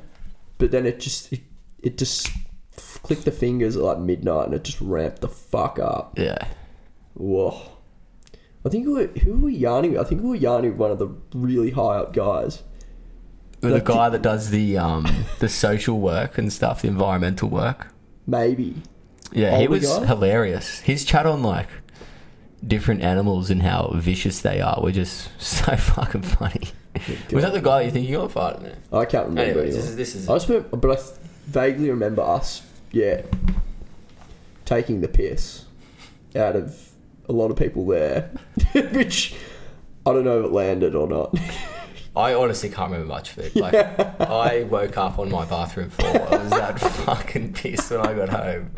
[0.58, 1.42] But then it just it,
[1.80, 2.28] it just
[3.02, 6.18] clicked the fingers at like midnight and it just ramped the fuck up.
[6.18, 6.38] yeah,
[7.14, 7.60] Whoa.
[8.64, 10.00] I think we were, who were we yarning with?
[10.00, 12.62] I think we were yarning with one of the really high up guys.
[13.60, 15.06] with Like, the guy that does the um
[15.40, 17.88] the social work and stuff, the environmental work.
[18.26, 18.76] Maybe.
[19.32, 20.06] Yeah, he was guy?
[20.06, 20.80] hilarious.
[20.80, 21.68] His chat on like
[22.64, 26.68] different animals and how vicious they are were just so fucking funny.
[27.32, 28.76] Was that the guy you think you got fighting there?
[28.92, 29.60] I can't remember.
[29.62, 31.02] Anyways, this is- this is- I just remember, but I
[31.46, 32.62] vaguely remember us,
[32.92, 33.22] yeah,
[34.64, 35.64] taking the piss
[36.36, 36.92] out of
[37.28, 38.30] a lot of people there,
[38.72, 39.34] which
[40.06, 41.36] I don't know if it landed or not.
[42.14, 43.56] I honestly can't remember much of it.
[43.62, 43.74] Like,
[44.20, 46.10] I woke up on my bathroom floor.
[46.10, 48.72] I was that fucking pissed when I got home.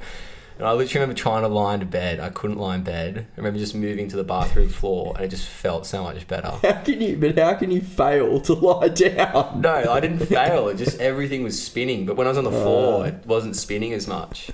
[0.56, 2.20] And I literally remember trying to lie in bed.
[2.20, 3.26] I couldn't lie in bed.
[3.32, 6.48] I remember just moving to the bathroom floor and it just felt so much better.
[6.62, 7.16] How can you?
[7.16, 9.60] But how can you fail to lie down?
[9.62, 10.68] No, I didn't fail.
[10.68, 12.06] It just everything was spinning.
[12.06, 13.08] But when I was on the floor, uh.
[13.08, 14.50] it wasn't spinning as much.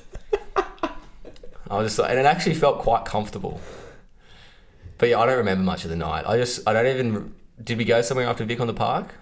[0.57, 3.61] I was just like, and it actually felt quite comfortable.
[4.99, 6.25] But yeah, I don't remember much of the night.
[6.27, 7.35] I just, I don't even.
[7.63, 9.15] Did we go somewhere after Vic on the park?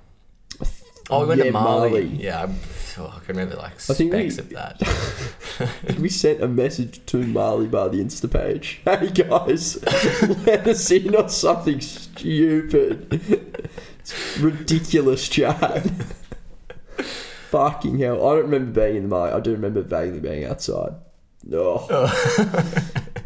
[1.10, 1.90] Oh, we went Yeah, to Marly.
[1.90, 2.06] Marly.
[2.06, 4.80] Yeah, I, oh, I can remember like I think we- of that.
[5.99, 8.81] We sent a message to Marly by the Insta page.
[8.88, 9.83] Hey guys,
[10.47, 13.21] let us in on something stupid.
[14.01, 15.90] It's ridiculous chat.
[17.51, 18.27] Fucking hell.
[18.27, 19.33] I don't remember being in the Marly.
[19.33, 20.94] I do remember vaguely being outside.
[21.53, 21.87] Oh.
[21.90, 22.83] oh.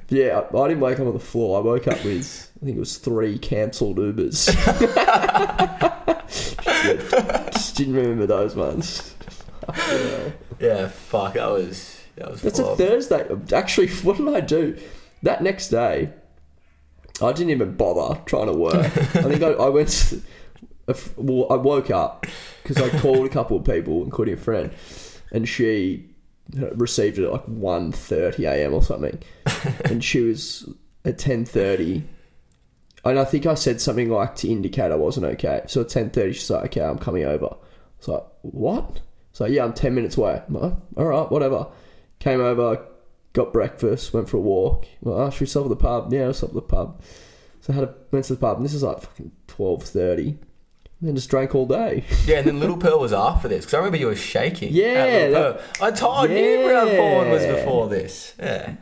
[0.09, 1.59] yeah, I, I didn't wake up on the floor.
[1.59, 4.49] I woke up with, I think it was three cancelled Ubers.
[6.85, 9.15] Yeah, just didn't remember those ones.
[10.59, 12.77] Yeah, fuck, that was That's a.
[12.77, 13.27] Thursday.
[13.53, 14.79] Actually, what did I do?
[15.23, 16.11] That next day,
[17.21, 18.75] I didn't even bother trying to work.
[18.75, 18.89] I
[19.23, 19.89] think I, I went.
[19.89, 20.23] to-
[21.17, 22.27] Well, I woke up
[22.63, 24.73] because I called a couple of people, including a friend,
[25.31, 26.07] and she
[26.61, 28.75] uh, received it at like 1.30 a.m.
[28.75, 29.19] or something,
[29.85, 30.69] and she was
[31.05, 32.03] at ten thirty.
[33.05, 35.63] And I think I said something like to indicate I wasn't okay.
[35.67, 37.55] So at ten thirty, she's like, "Okay, I'm coming over."
[37.99, 39.01] It's like, "What?"
[39.33, 40.43] So yeah, I'm ten minutes away.
[40.49, 41.67] Like, oh, All right, whatever.
[42.23, 42.81] Came over,
[43.33, 44.87] got breakfast, went for a walk.
[45.01, 46.13] Well, oh, should we stop at the pub?
[46.13, 47.03] Yeah, let's stop at the pub.
[47.63, 50.39] So I had a, went to the pub, and this is like fucking twelve thirty.
[51.01, 52.05] Then just drank all day.
[52.27, 54.73] Yeah, and then Little Pearl was after this because I remember you were shaking.
[54.73, 55.89] Yeah, that- Pearl.
[55.89, 58.35] I told you Brown Fawn was before this.
[58.39, 58.75] Yeah,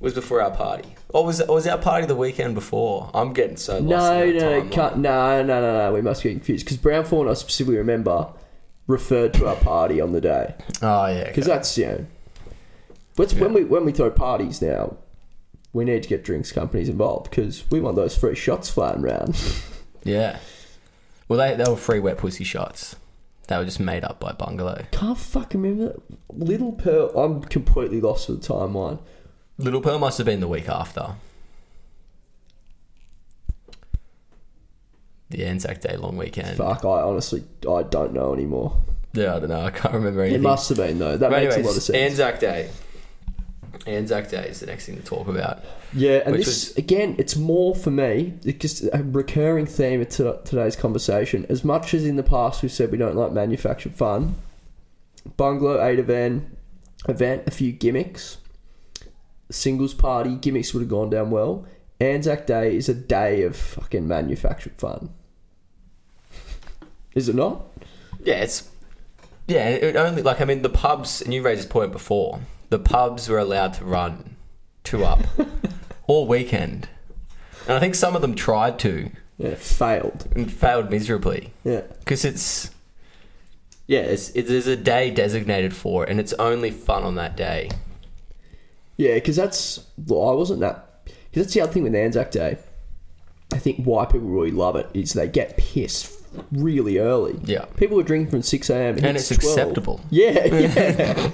[0.00, 0.96] was before our party.
[1.10, 3.12] Or was or was our party the weekend before?
[3.14, 3.88] I'm getting so lost.
[3.88, 5.92] No, no, can't, no, no, no, no.
[5.92, 8.26] We must be confused because Brown Fawn, I specifically remember,
[8.88, 11.54] referred to our party on the day Oh yeah, because okay.
[11.56, 12.06] that's you know.
[13.20, 14.96] Let's, When we when we throw parties now,
[15.72, 19.38] we need to get drinks companies involved because we want those free shots flying around.
[20.04, 20.38] yeah.
[21.28, 22.96] Well, they they were free wet pussy shots.
[23.48, 24.86] They were just made up by Bungalow.
[24.92, 25.92] Can't fucking remember.
[25.92, 26.02] that.
[26.32, 27.10] Little Pearl.
[27.18, 29.00] I'm completely lost with the timeline.
[29.58, 31.14] Little Pearl must have been the week after.
[35.30, 36.56] The Anzac Day long weekend.
[36.56, 38.76] Fuck, I honestly I don't know anymore.
[39.12, 39.60] Yeah, I don't know.
[39.62, 40.40] I can't remember anything.
[40.40, 41.16] It must have been though.
[41.16, 41.96] That But makes anyways, a lot of sense.
[41.98, 42.70] Anzac Day.
[43.86, 45.64] Anzac Day is the next thing to talk about.
[45.94, 48.34] Yeah, and this was- again, it's more for me.
[48.44, 51.46] It's just a recurring theme of to- today's conversation.
[51.48, 54.34] As much as in the past we've said we don't like manufactured fun,
[55.36, 56.44] bungalow eight event,
[57.08, 58.36] event a few gimmicks,
[59.50, 61.64] singles party gimmicks would have gone down well.
[62.00, 65.10] Anzac Day is a day of fucking manufactured fun.
[67.14, 67.62] Is it not?
[68.22, 68.68] Yeah, it's
[69.48, 69.68] yeah.
[69.68, 72.40] It it only like I mean the pubs, and you raised this point before.
[72.70, 74.36] The pubs were allowed to run
[74.84, 75.20] two up
[76.06, 76.88] all weekend,
[77.66, 80.26] and I think some of them tried to Yeah, failed.
[80.34, 81.82] and failed miserably Yeah.
[81.98, 82.70] because it's
[83.86, 87.36] yeah, it's, it, there's a day designated for it, and it's only fun on that
[87.36, 87.70] day.
[88.96, 90.86] Yeah, because that's well, I wasn't that.
[91.04, 92.58] Because that's the other thing with Anzac Day.
[93.52, 96.12] I think why people really love it is they get pissed
[96.52, 97.36] really early.
[97.44, 97.64] Yeah.
[97.76, 98.96] people are drinking from six a.m.
[99.02, 99.42] And it's 12.
[99.58, 100.00] acceptable.
[100.10, 101.30] Yeah, yeah,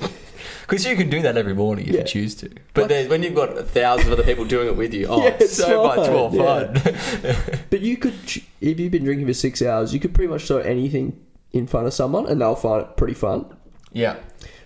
[0.66, 2.00] Because you can do that every morning if Yeah.
[2.00, 2.50] you choose to.
[2.74, 5.44] But when you've got a thousand other people doing it with you, oh, Yeah, it's
[5.44, 6.72] it's so much more yeah.
[6.80, 7.60] fun.
[7.70, 8.14] but you could,
[8.60, 11.18] if you've been drinking for six hours, you could pretty much throw anything
[11.52, 13.46] in front of someone, and they'll find it pretty fun.
[13.92, 14.16] yeah.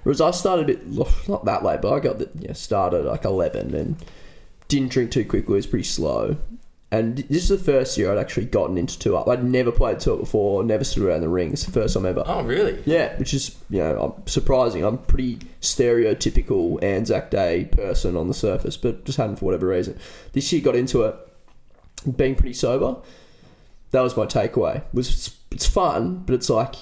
[0.02, 0.88] Whereas I started a bit
[1.28, 3.96] not that late, but I got the yeah, started like eleven and
[4.68, 5.52] didn't drink too quickly.
[5.52, 6.38] It was pretty slow,
[6.92, 9.28] And this is the first year I'd actually gotten into two up.
[9.28, 11.52] I'd never played two up before, never stood around the ring.
[11.52, 12.24] It's the first time ever.
[12.26, 12.82] Oh, really?
[12.84, 14.84] Yeah, which is you know I'm surprising.
[14.84, 19.98] I'm pretty stereotypical Anzac Day person on the surface, but just hadn't for whatever reason.
[20.32, 21.14] This year got into it,
[22.16, 22.96] being pretty sober.
[23.92, 24.82] That was my takeaway.
[24.92, 26.74] Was it's fun, but it's like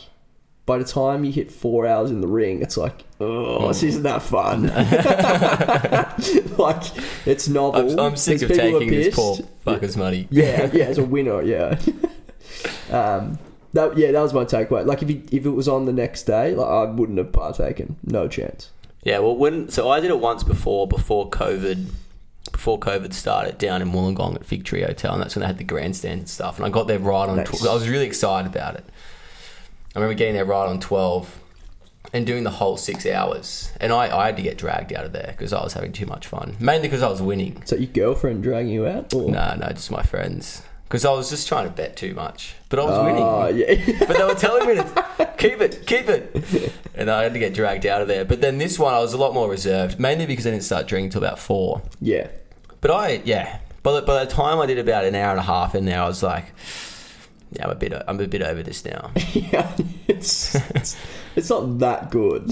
[0.68, 4.02] by the time you hit four hours in the ring, it's like, oh, this isn't
[4.02, 4.66] that fun.
[6.58, 6.82] like
[7.26, 7.90] it's novel.
[7.90, 10.28] I'm, I'm sick There's of people who are taking this poor fucker's money.
[10.30, 11.80] Yeah, yeah, as a winner, yeah.
[12.90, 13.38] um,
[13.72, 14.84] that yeah, that was my takeaway.
[14.84, 17.96] Like if he, if it was on the next day, like I wouldn't have partaken.
[18.04, 18.70] No chance.
[19.04, 21.86] Yeah, well, when so I did it once before, before COVID,
[22.52, 25.56] before COVID started, down in Wollongong at Fig Tree Hotel, and that's when they had
[25.56, 26.58] the grandstand and stuff.
[26.58, 27.36] And I got there right on.
[27.36, 27.58] Nice.
[27.58, 28.84] Tw- I was really excited about it.
[29.94, 31.38] I remember getting there right on twelve,
[32.12, 33.70] and doing the whole six hours.
[33.80, 36.06] And I, I had to get dragged out of there because I was having too
[36.06, 37.62] much fun, mainly because I was winning.
[37.66, 39.12] So your girlfriend dragging you out?
[39.14, 39.30] Or?
[39.30, 40.62] No, no, just my friends.
[40.84, 43.58] Because I was just trying to bet too much, but I was Oh, winning.
[43.68, 43.98] yeah.
[44.06, 46.72] But they were telling me to keep it, keep it.
[46.94, 48.24] And I had to get dragged out of there.
[48.24, 50.88] But then this one, I was a lot more reserved, mainly because I didn't start
[50.88, 51.82] drinking till about four.
[52.00, 52.28] yeah.
[52.80, 53.58] But I, yeah.
[53.84, 56.00] By the, by the time I did about an hour and a half in there,
[56.02, 56.46] I was like,
[57.52, 59.10] yeah, I'm a bit, I'm a bit over this now.
[59.32, 59.76] yeah.
[60.06, 60.96] It's, it's
[61.36, 62.50] it's not that good.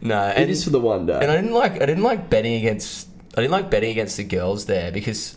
[0.00, 1.18] No, It and, is for the one day.
[1.20, 4.24] and I didn't like, I didn't like betting against, I didn't like betting against the
[4.24, 5.36] girls there because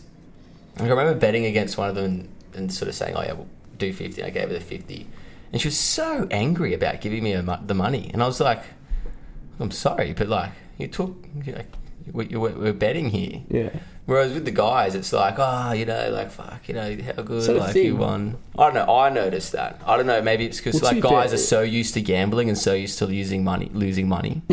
[0.78, 3.32] like, I remember betting against one of them and, and sort of saying, oh yeah,
[3.32, 4.22] we'll do fifty.
[4.22, 5.06] I gave her the fifty,
[5.52, 8.62] and she was so angry about giving me mo- the money, and I was like,
[9.58, 11.16] I'm sorry, but like you took,
[12.12, 13.42] we- we're, we're betting here.
[13.48, 13.70] yeah.
[14.08, 17.42] Whereas with the guys, it's like, oh, you know, like fuck, you know, how good,
[17.42, 17.84] that a like thing?
[17.84, 18.38] you won.
[18.58, 18.96] I don't know.
[18.96, 19.82] I noticed that.
[19.84, 20.22] I don't know.
[20.22, 22.98] Maybe it's because Well, like guys fair- are so used to gambling and so used
[23.00, 24.40] to using money, losing money.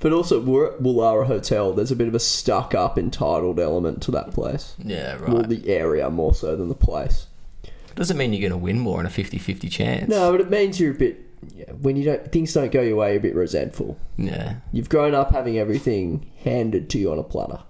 [0.00, 1.72] But also, we're at Woollahra Hotel.
[1.72, 4.74] There's a bit of a stuck up, entitled element to that place.
[4.78, 5.28] yeah, right.
[5.28, 7.26] Well, the area more so than the place.
[7.96, 10.08] Doesn't mean you're going to win more in a 50-50 chance.
[10.08, 11.24] No, but it means you're a bit.
[11.54, 13.96] Yeah, when you don't things don't go your way, you're a bit resentful.
[14.16, 14.56] Yeah.
[14.72, 17.60] You've grown up having everything handed to you on a platter.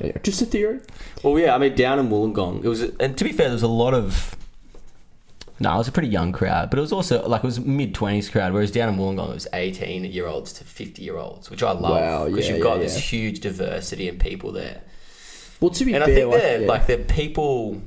[0.00, 0.80] Yeah, just a theory.
[1.22, 1.54] Well, yeah.
[1.54, 3.94] I mean, down in Wollongong, it was, and to be fair, there was a lot
[3.94, 4.34] of.
[5.60, 7.94] No, it was a pretty young crowd, but it was also like it was mid
[7.94, 8.52] twenties crowd.
[8.52, 11.72] Whereas down in Wollongong, it was eighteen year olds to fifty year olds, which I
[11.72, 14.82] love Wow, because yeah, you've got yeah, this huge diversity in people there.
[15.60, 16.02] Well, to be fair.
[16.02, 17.82] And I think like, they're like they're people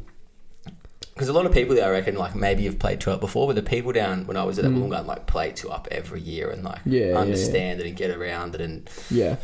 [1.13, 3.47] because a lot of people there, I reckon, like maybe you've played two up before,
[3.47, 6.19] but the people down when I was at that Wollongong like play two up every
[6.19, 7.17] year and like Mm.
[7.17, 8.61] Understand it and get around it.
[8.61, 9.37] And yeah,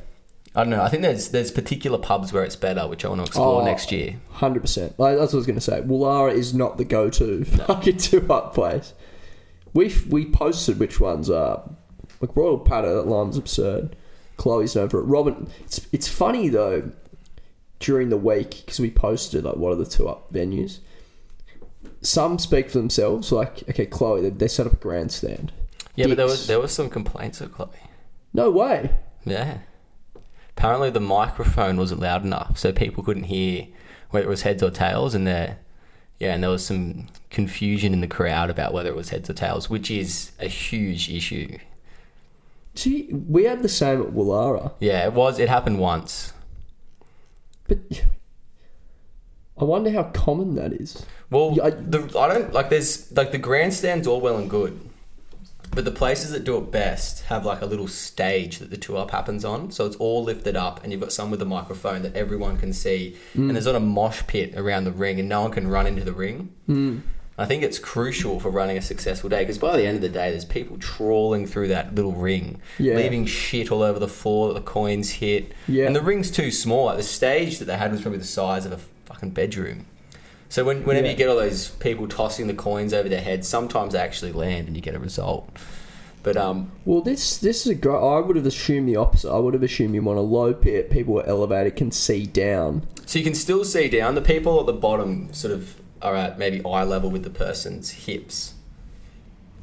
[0.57, 0.81] I don't know.
[0.81, 3.65] I think there's there's particular pubs where it's better, which I want to explore Oh,
[3.65, 4.15] next year.
[4.31, 4.97] hundred percent.
[4.99, 5.81] Like that's what I was going to say.
[5.81, 8.93] Woollahra is not the go-to fucking two-up place.
[9.73, 11.63] We we posted which ones are.
[12.19, 13.95] Like Royal Pato, that line's absurd.
[14.37, 15.03] Chloe's known for it.
[15.03, 16.91] Robin, it's it's funny though.
[17.79, 20.79] During the week, because we posted like what are the two-up venues.
[22.01, 23.31] Some speak for themselves.
[23.31, 25.51] Like okay, Chloe, they, they set up a grandstand.
[25.95, 26.39] Yeah, but there Dicks.
[26.39, 27.69] was there was some complaints of Chloe.
[28.33, 28.95] No way.
[29.25, 29.59] Yeah.
[30.57, 33.67] Apparently the microphone wasn't loud enough, so people couldn't hear
[34.09, 35.59] whether it was heads or tails, and there,
[36.19, 39.33] yeah, and there was some confusion in the crowd about whether it was heads or
[39.33, 41.59] tails, which is a huge issue.
[42.73, 45.37] See, we had the same at Woollahra, Yeah, it was.
[45.39, 46.33] It happened once.
[47.67, 47.77] but
[49.59, 51.05] I wonder how common that is.
[51.29, 52.69] Well, I- the, I don't like.
[52.69, 54.79] There's like the grandstands all well and good,
[55.77, 58.97] but the places that do it best have like a little stage that the two
[58.97, 59.69] up happens on.
[59.69, 62.73] So it's all lifted up, and you've got some with a microphone that everyone can
[62.73, 65.85] see, and there's not a mosh pit around the ring, and no one can run
[65.85, 66.51] into the ring.
[66.67, 67.01] Mm.
[67.37, 70.09] I think it's crucial for running a successful day because by the end of the
[70.09, 72.95] day, there's people trawling through that little ring, Yeah.
[72.95, 75.51] leaving shit all over the floor that the coins hit.
[75.67, 75.85] Yeah.
[75.85, 76.85] And the ring's too small.
[76.85, 79.85] Like the stage that they had was probably the size of a fucking bedroom.
[80.49, 81.11] So when, whenever Yeah.
[81.11, 84.67] you get all those people tossing the coins over their heads, sometimes they actually land
[84.67, 85.49] and you get a result.
[86.23, 87.95] But um, Well, this this is a great.
[87.97, 89.31] I would have assumed the opposite.
[89.31, 90.89] I would have assumed you want a low pit.
[90.89, 92.85] People who are elevated can see down.
[93.05, 94.15] so you can still see down.
[94.15, 97.91] The people at the bottom sort of are at maybe eye level with the person's
[97.91, 98.53] hips.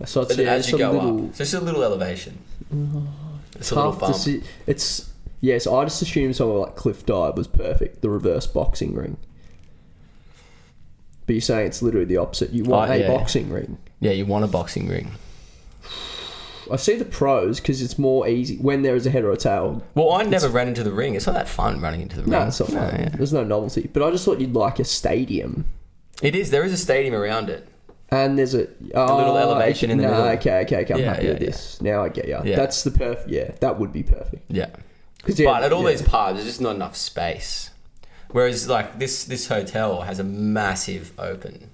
[0.07, 2.39] So it's, But yeah, as you a go little up, so it's a little elevation.
[3.57, 4.17] It's a little bump.
[4.17, 4.43] see.
[4.67, 5.67] It's yes.
[5.67, 8.01] I just assumed somewhere like Cliff Dive was perfect.
[8.03, 9.17] The reverse boxing ring.
[11.27, 12.51] But you're saying it's literally the opposite.
[12.51, 13.09] You want Oh, a yeah.
[13.09, 13.79] boxing ring.
[14.01, 15.13] Yeah, you want a boxing ring.
[16.71, 19.37] I see the pros because it's more easy when there is a head or a
[19.37, 19.83] tail.
[19.95, 21.15] Well, I never ran into the ring.
[21.15, 22.31] It's not that fun running into the ring.
[22.31, 23.01] No, it's not fun.
[23.01, 23.09] Yeah.
[23.11, 23.89] There's no novelty.
[23.93, 25.67] But I just thought you'd like a stadium.
[26.23, 26.51] It is.
[26.51, 27.69] There is a stadium around it.
[28.11, 30.25] And there's a, oh, little elevation in the no, middle.
[30.37, 30.95] Okay, okay, okay.
[30.95, 31.47] I'm Yeah, happy yeah, with yeah.
[31.49, 31.83] this.
[31.83, 32.39] Now I get you.
[32.45, 32.57] Yeah.
[32.57, 33.29] That's the perfect.
[33.29, 34.45] Yeah, that would be perfect.
[34.49, 34.69] Yeah.
[35.23, 35.91] 'Cause, yeah, but at all yeah.
[35.97, 37.71] these pubs, there's just not enough space.
[38.35, 41.71] Whereas like this this hotel has a massive open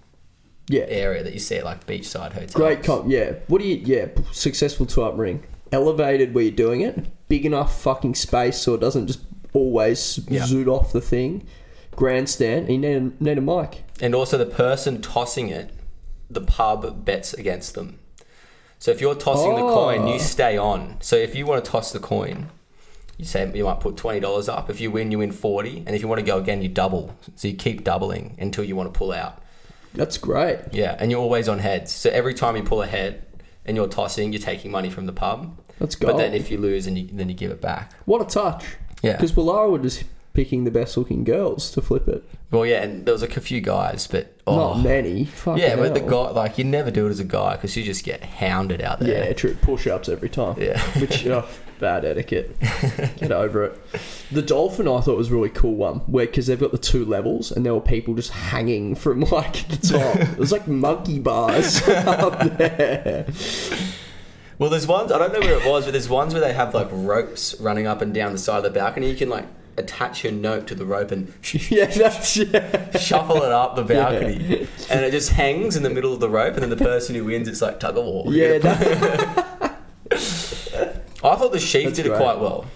[0.69, 0.85] Yeah.
[0.89, 2.53] area that you see at like beachside hotels.
[2.53, 3.11] Great comp.
[3.11, 3.37] Yeah.
[3.47, 3.77] What do you?
[3.77, 4.09] Yeah.
[4.31, 5.43] Successful two up ring.
[5.73, 7.07] Elevated where you're doing it.
[7.31, 9.21] Big enough fucking space so it doesn't just
[9.55, 10.43] always Yeah.
[10.43, 11.47] zoot off the thing.
[11.97, 12.69] Grandstand.
[12.69, 13.83] You need a, need a mic.
[13.99, 15.71] And also the person tossing it,
[16.29, 17.99] the pub bets against them.
[18.79, 20.09] So if you're tossing the coin, Oh.
[20.09, 20.19] you ah.
[20.19, 20.99] stay on.
[21.01, 22.51] So if you want to toss the coin,
[23.21, 24.71] you say you might put twenty dollars up.
[24.71, 27.14] If you win, you win forty, and if you want to go again, you double.
[27.37, 29.43] So you keep doubling until you want to pull out.
[29.95, 30.59] That's great.
[30.73, 31.93] Yeah, and you're always on heads.
[31.93, 33.25] So every time you pull a head
[33.64, 35.57] and you're tossing, you're taking money from the pub.
[35.79, 36.09] Let's go.
[36.09, 37.93] But then if you lose, and you, then you give it back.
[38.05, 38.64] what a touch.
[39.03, 39.12] Yeah.
[39.12, 42.23] Because Woollahra were just picking the best looking girls to flip it.
[42.51, 45.25] Well, yeah, and there was like a few guys, but oh, Not many.
[45.25, 47.83] Fucking yeah, but the guy like you never do it as a guy because you
[47.83, 49.25] just get hounded out there.
[49.25, 49.55] Yeah, true.
[49.62, 50.61] Push ups every time.
[50.61, 50.81] Yeah.
[51.01, 51.49] Which, oh,
[51.81, 52.57] bad etiquette.
[53.16, 53.81] Get over it.
[54.31, 57.05] The dolphin I thought was a really cool one, where because they've got the two
[57.05, 60.16] levels and there were people just hanging from like the top.
[60.20, 63.26] it was like monkey bars up there.
[64.59, 66.74] Well, there's ones I don't know where it was, but there's ones where they have
[66.74, 69.09] like ropes running up and down the side of the balcony.
[69.11, 69.47] You can like
[69.78, 71.33] attach your note to the rope and
[71.70, 72.11] Yeah, yeah.
[72.99, 76.53] shuffle it up the balcony, and it just hangs in the middle of the rope.
[76.55, 78.24] And then the person who wins, it's like tug of war.
[78.28, 79.78] Yeah, that,
[81.23, 82.21] I thought the Sheaf That's did it great.
[82.21, 82.66] quite well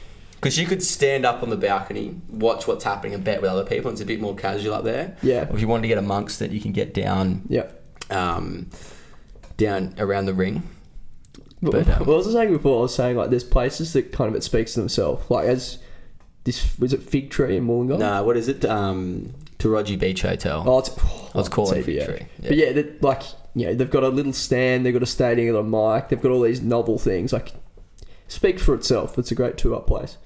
[0.45, 3.65] because you could stand up on the balcony, watch what's happening, and bet with other
[3.65, 3.91] people.
[3.91, 5.17] It's a bit more casual up there.
[5.23, 5.49] Yeah.
[5.51, 7.69] If you wanted to get amongst it, you can get down, yeah.
[8.11, 8.69] um,
[9.57, 10.63] down around the ring.
[11.63, 12.81] But, um, what was I saying before?
[12.81, 15.31] I was saying like there's places that kind of it speaks to themselves.
[15.31, 15.79] Like as
[16.45, 17.99] this was it Fig Tree in Wollongong?
[17.99, 18.67] Nah, what is it?
[18.67, 20.63] Um, Towradgi Beach Hotel.
[20.67, 20.91] Oh, it's,
[21.35, 22.05] Let's call it Fig yeah.
[22.05, 22.27] Tree.
[22.41, 22.49] Yeah.
[22.49, 23.23] But yeah, like
[23.55, 26.33] you know, they've got a little stand, they've got a stadium, a mic, they've got
[26.33, 27.33] all these novel things.
[27.33, 27.53] Like,
[28.29, 29.19] speak for itself.
[29.19, 30.17] It's a great two up place.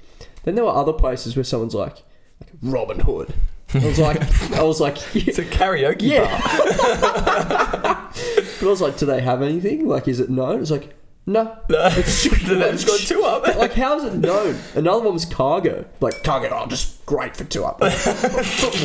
[0.44, 2.03] Then there were other places where someone's like,
[2.40, 3.34] like Robin Hood.
[3.74, 4.22] I was like,
[4.53, 6.40] I was like, It's a karaoke yeah.
[6.40, 8.11] bar.
[8.61, 9.86] but I was like, do they have anything?
[9.86, 10.62] Like, is it known?
[10.62, 10.94] It's like,
[11.29, 11.59] no.
[11.68, 13.47] No, they've got two up.
[13.57, 14.59] Like, how is it known?
[14.74, 15.85] Another one was cargo.
[16.01, 17.79] Like, cargo, oh, just great for two up.
[17.81, 17.95] but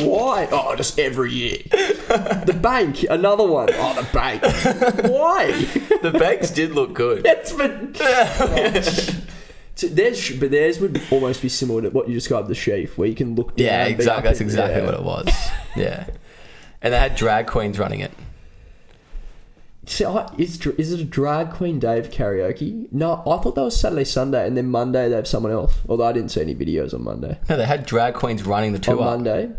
[0.04, 0.46] why?
[0.52, 1.58] Oh, just every year.
[1.70, 3.70] The bank, another one.
[3.72, 4.42] Oh, the bank.
[5.10, 5.52] Why?
[6.02, 7.24] the banks did look good.
[7.24, 7.94] It's been.
[9.76, 13.08] So there's, but theirs would almost be similar to what you described the sheaf, where
[13.08, 13.66] you can look down.
[13.66, 14.18] Yeah, be exactly.
[14.18, 15.28] up That's in- exactly what it was.
[15.74, 16.06] Yeah,
[16.80, 18.12] and they had drag queens running it.
[19.86, 22.90] So, I- is, is it a drag queen day of karaoke?
[22.90, 25.74] No, I thought that was Saturday, Sunday, and then Monday they have someone else.
[25.88, 27.38] Although I didn't see any videos on Monday.
[27.48, 29.50] No, they had drag queens running the two on up Monday,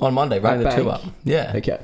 [0.00, 1.02] on Monday, running the two up.
[1.24, 1.78] Yeah, okay.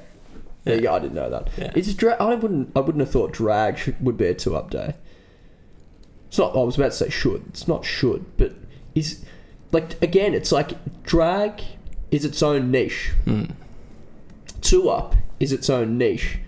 [0.65, 0.95] There you go.
[0.95, 1.49] I didn't know that.
[1.59, 1.73] Yeah.
[1.75, 2.73] It's dra- I wouldn't.
[2.77, 4.95] I wouldn't have thought drag should, would be a two up day.
[6.29, 6.55] It's not.
[6.57, 7.45] I was about to say should.
[7.49, 8.55] It's not should, but
[8.95, 9.25] is
[9.73, 10.33] like again.
[10.35, 11.63] It's like drag
[12.11, 13.13] is its own niche.
[13.25, 13.45] Hmm.
[14.63, 16.39] Two up is its own niche.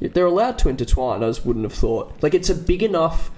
[0.00, 1.22] They're allowed to intertwine.
[1.22, 2.22] I just wouldn't have thought.
[2.22, 3.30] Like it's a big enough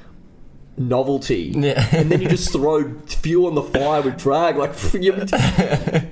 [0.77, 1.85] novelty, Yeah.
[1.93, 4.57] and then you just throw fuel on the fire with drag.
[4.57, 5.13] Like you,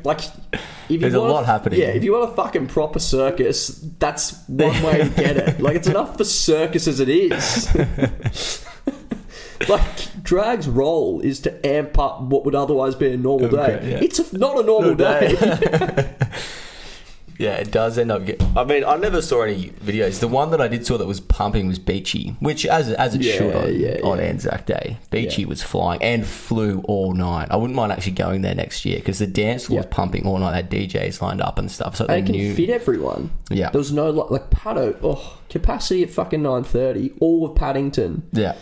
[0.05, 1.81] like if you There's a want lot happening.
[1.81, 3.69] Yeah, if you want a fucking proper circus,
[3.99, 5.61] that's one way to get it.
[5.61, 7.69] Like it's enough for circus as it is.
[9.69, 13.81] like drag's role is to amp up what would otherwise be a normal day.
[13.91, 13.99] Yeah.
[14.03, 16.15] It's a, not a normal day.
[17.39, 18.25] yeah, it does end up.
[18.27, 20.21] Get, I mean, I never saw any videos.
[20.21, 23.23] The one that I did saw that was pumping was Beachy, which as as it
[23.23, 24.25] Yeah, should on, yeah, on yeah.
[24.25, 24.99] Anzac Day.
[25.11, 27.49] Beachy was flying and flew all night.
[27.51, 30.39] I wouldn't mind actually going there next year because the dance floor was pumping all
[30.39, 30.69] night.
[30.71, 32.55] They had DJs lined up and stuff, so they can knew.
[32.55, 33.31] fit everyone.
[33.51, 33.71] Yeah.
[33.71, 34.99] There was no like, like Pato.
[35.03, 37.13] Oh, capacity at fucking nine thirty.
[37.21, 38.29] All of Paddington.
[38.33, 38.57] yeah.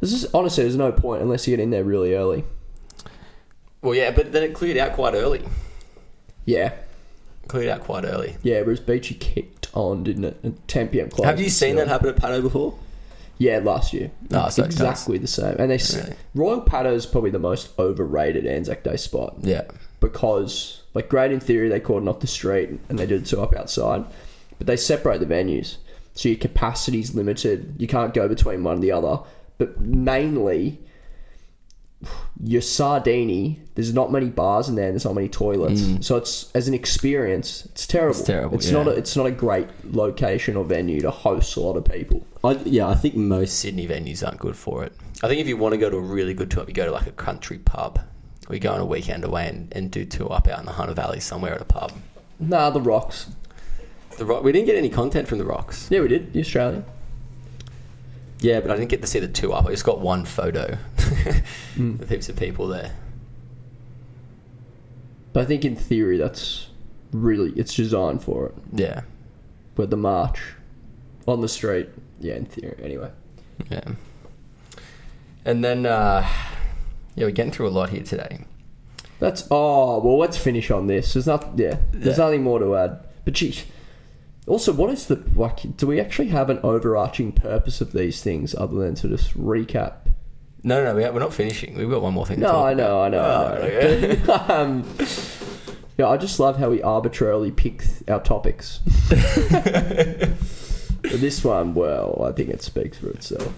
[0.00, 2.42] This is honestly, there's no point unless you get in there really early.
[3.82, 5.42] Well, yeah, but then it cleared out quite early.
[6.44, 6.72] Yeah,
[7.48, 8.36] Cleared out quite early.
[8.42, 8.60] yeah.
[8.62, 10.36] Whereas Beachy kicked on, didn't it?
[10.44, 11.26] At ten pm close.
[11.26, 12.74] Have you seen that happen at Pato before?
[13.38, 14.10] Yeah, last year.
[14.32, 15.56] Oh, so it's exactly the same.
[15.58, 16.14] And they Really?
[16.34, 19.62] Royal Pato is probably the most overrated Anzac Day spot Yeah.
[20.00, 23.54] because, like, great in theory, they cordon off the street and they did two up
[23.56, 24.04] outside,
[24.58, 25.76] but they separate the venues,
[26.14, 27.74] so your capacity's limited.
[27.78, 29.18] You can't go between one and the other.
[29.58, 30.78] But mainly,
[32.42, 36.06] your Sardini, there's not many bars in there, and there's not many toilets.
[36.06, 38.14] So it's as an experience, it's terrible.
[38.14, 38.18] Mm.
[38.18, 38.88] It's terrible, It's not.
[38.88, 42.26] A, it's not a great location or venue to host a lot of people.
[42.44, 44.92] I, yeah, I think most Sydney venues aren't good for it.
[45.22, 46.92] I think if you want to go to a really good tour, you go to
[46.92, 48.00] like a country pub.
[48.48, 50.94] We go on a weekend away and, and do two up out in the Hunter
[50.94, 51.92] Valley somewhere at a pub.
[52.40, 53.30] Nah, the Rocks.
[54.18, 55.88] The Rock, we didn't get any content from the Rocks.
[55.90, 56.32] Yeah, we did.
[56.32, 56.84] The Australian.
[58.42, 59.66] Yeah, but I didn't get to see the two up.
[59.66, 60.76] I just got one photo
[61.78, 62.92] with heaps of people there.
[65.32, 66.68] But I think in theory that's
[67.12, 68.54] really it's designed for it.
[68.72, 69.02] Yeah.
[69.74, 70.40] But the march
[71.26, 71.88] on the street,
[72.20, 72.76] yeah, in theory.
[72.82, 73.10] Anyway,
[73.70, 73.84] Yeah.
[75.44, 76.26] And then, uh,
[77.16, 78.44] yeah, we're getting through a lot here today.
[79.18, 80.18] that's oh well.
[80.18, 81.12] Let's finish on this.
[81.14, 81.78] There's not yeah.
[81.92, 82.24] There's Yeah.
[82.24, 83.00] nothing more to add.
[83.24, 83.64] But geez,
[84.46, 85.76] also, what is the like?
[85.76, 89.94] Do we actually have an overarching purpose of these things other than to just recap?
[90.64, 91.76] No, no, no, we- we're not finishing.
[91.76, 93.62] We've got one more thing to No, talk I know, I know, about.
[93.62, 94.54] I Oh, know.
[94.54, 94.96] um,
[95.98, 98.80] yeah, I just love how we arbitrarily pick our topics.
[101.02, 103.52] This one, well, I think it speaks for itself.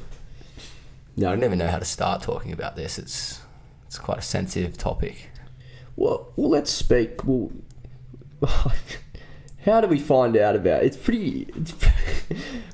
[1.17, 2.99] No, I don't even know how to start talking about this.
[2.99, 3.43] It's
[3.87, 5.31] it's quite a sensitive topic.
[5.95, 7.21] Well, well, let's speak.
[7.25, 7.53] Well,
[9.65, 10.87] how do we find out about it?
[10.87, 11.47] It's pretty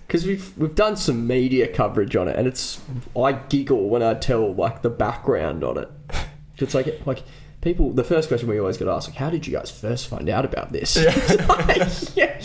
[0.06, 2.80] because we've we've done some media coverage on it, and it's
[3.16, 5.90] I giggle when I tell like the background on it.
[6.62, 7.22] It's like like
[7.62, 7.90] people.
[7.90, 10.44] The first question we always get asked like, "How did you guys first find out
[10.44, 10.94] about this?"
[11.48, 11.78] Like,
[12.14, 12.38] yeah.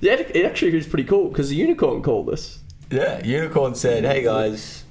[0.00, 2.58] yeah, it actually was pretty cool because the unicorn called us.
[2.90, 4.84] Yeah, Unicorn said, "Hey guys,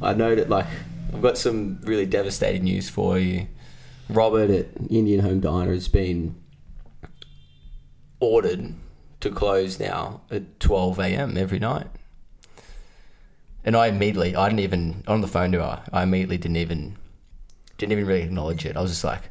[0.00, 0.64] I know that like
[1.12, 3.48] I've got some really devastating news for you.
[4.08, 6.39] Robert at Indian Home Diner has been
[8.20, 8.74] ordered
[9.20, 11.36] to close now at 12 a.m.
[11.36, 11.88] every night."
[13.64, 15.82] And I immediately, I didn't even on the phone to her.
[15.92, 16.96] I immediately didn't even
[17.76, 18.76] didn't even really acknowledge it.
[18.76, 19.30] I was just like,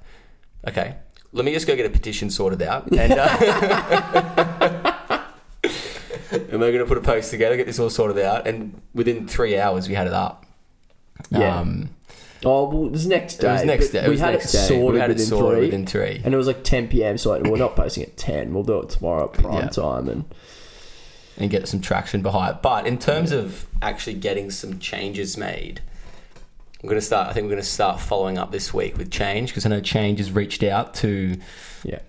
[0.68, 0.98] "Okay,
[1.32, 3.28] let me just go get a petition sorted out." And uh,
[6.32, 9.28] and we're going to put a post together, get this all sorted out, and within
[9.28, 10.46] three hours we had it up.
[11.30, 11.60] Yeah.
[11.60, 11.90] Um,
[12.46, 13.50] Oh well, it was next day.
[13.50, 14.08] it was next day.
[14.08, 15.66] We had it sorted we had it within sorted three.
[15.66, 16.22] within three.
[16.24, 17.18] And it was like 10 p.m.
[17.18, 18.54] So like, we're not posting at 10.
[18.54, 19.68] We'll do it tomorrow at prime Yeah.
[19.70, 20.08] time.
[20.08, 20.26] And
[21.38, 22.62] and get some traction behind it.
[22.62, 25.82] But in terms of actually getting some changes made,
[26.84, 27.30] I'm going to start.
[27.30, 29.80] I think we're going to start following up this week with change because I know
[29.82, 31.38] change has reached out to
[31.84, 32.00] yeah,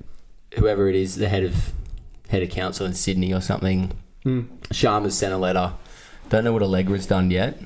[0.58, 1.72] whoever it is, the head of
[2.28, 3.92] head of council in Sydney or something.
[4.24, 4.42] Hmm.
[4.72, 5.72] Sharma's sent a letter.
[6.28, 7.56] Don't know what Allegra's done yet.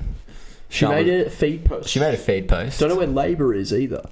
[0.75, 1.89] She Sharma- made a feed post.
[1.89, 2.79] She made a feed post.
[2.79, 4.07] Don't know where Labor is either.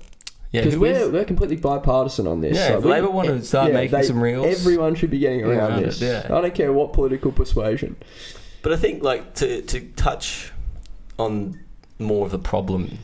[0.52, 2.56] yeah, Because we're, we're completely bipartisan on this.
[2.58, 4.46] Yeah, if Labor want to start making some reels.
[4.60, 6.02] Everyone should be getting around Around this.
[6.02, 6.26] yeah.
[6.26, 7.96] I don't care what political persuasion.
[8.62, 10.52] But I think like to to touch
[11.20, 11.60] on
[12.00, 13.00] more of the problem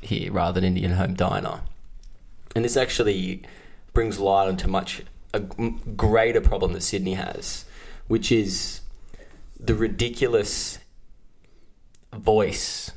[0.00, 1.60] here rather than Indian Home Diner,
[2.56, 3.42] and this actually
[3.92, 5.02] brings light onto much
[5.34, 7.64] a greater problem that Sydney has,
[8.08, 8.80] which is
[9.60, 10.78] the ridiculous
[12.14, 12.90] voice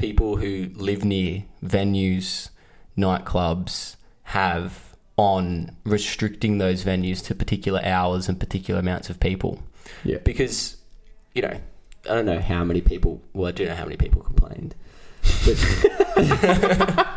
[0.00, 2.50] people who live near venues,
[2.96, 9.62] nightclubs have on restricting those venues to particular hours and particular amounts of people
[10.04, 10.18] Yeah.
[10.24, 10.76] because
[11.34, 11.60] you know
[12.08, 13.20] I don't know how many people.
[13.34, 14.74] Well, I do know how many people complained,
[15.44, 15.58] but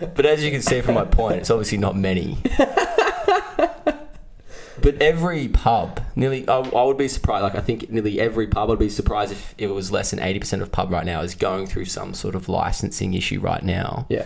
[0.14, 2.38] but as you can see from my point, it's obviously not many.
[4.90, 7.42] But every pub, nearly, I, I would be surprised.
[7.42, 10.38] Like I think nearly every pub, I'd be surprised if, it was less than eighty
[10.38, 14.06] percent of pub right now is going through some sort of licensing issue right now.
[14.08, 14.24] Yeah.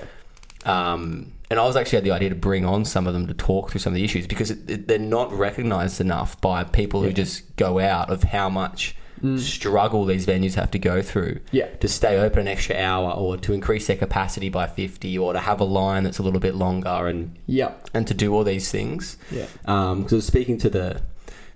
[0.64, 3.34] Um, and I was actually had the idea to bring on some of them to
[3.34, 7.02] talk through some of the issues because it, it, they're not recognised enough by people
[7.02, 8.94] who just go out of how much
[9.36, 11.66] struggle these venues have to go through Yeah.
[11.80, 15.38] to stay open an extra hour or to increase their capacity by 50 or to
[15.38, 17.70] have a line that's a little bit longer and Yeah.
[17.94, 19.16] and to do all these things.
[19.30, 19.46] Yeah.
[19.66, 21.02] Um, I was speaking to the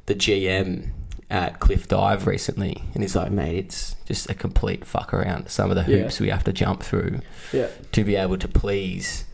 [0.07, 0.91] the GM
[1.29, 5.49] at Cliff Dive recently, and he's like, "Mate, it's just a complete fuck around.
[5.49, 6.03] Some of the Yeah.
[6.05, 7.19] hoops we have to jump through
[7.53, 7.67] Yeah.
[7.91, 9.25] to be able to please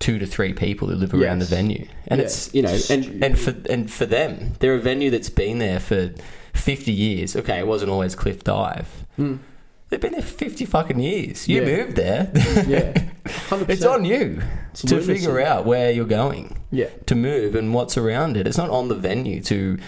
[0.00, 2.24] two to three people who live around the venue, and Yeah.
[2.24, 5.78] it's you know, and and for and for them, they're a venue that's been there
[5.80, 6.10] for
[6.54, 7.36] fifty years.
[7.36, 8.88] Okay, it wasn't always Cliff Dive.
[9.16, 9.36] Hmm.
[9.90, 11.46] They've been there fifty fucking years.
[11.48, 11.60] You.
[11.62, 11.76] Yeah.
[11.76, 12.30] moved there.
[12.66, 13.04] Yeah.
[13.24, 13.68] 100%.
[13.68, 15.14] it's on you It's to lunacy.
[15.14, 16.88] figure out where you're going Yeah.
[17.06, 18.46] to move and what's around it.
[18.46, 19.78] It's not on the venue to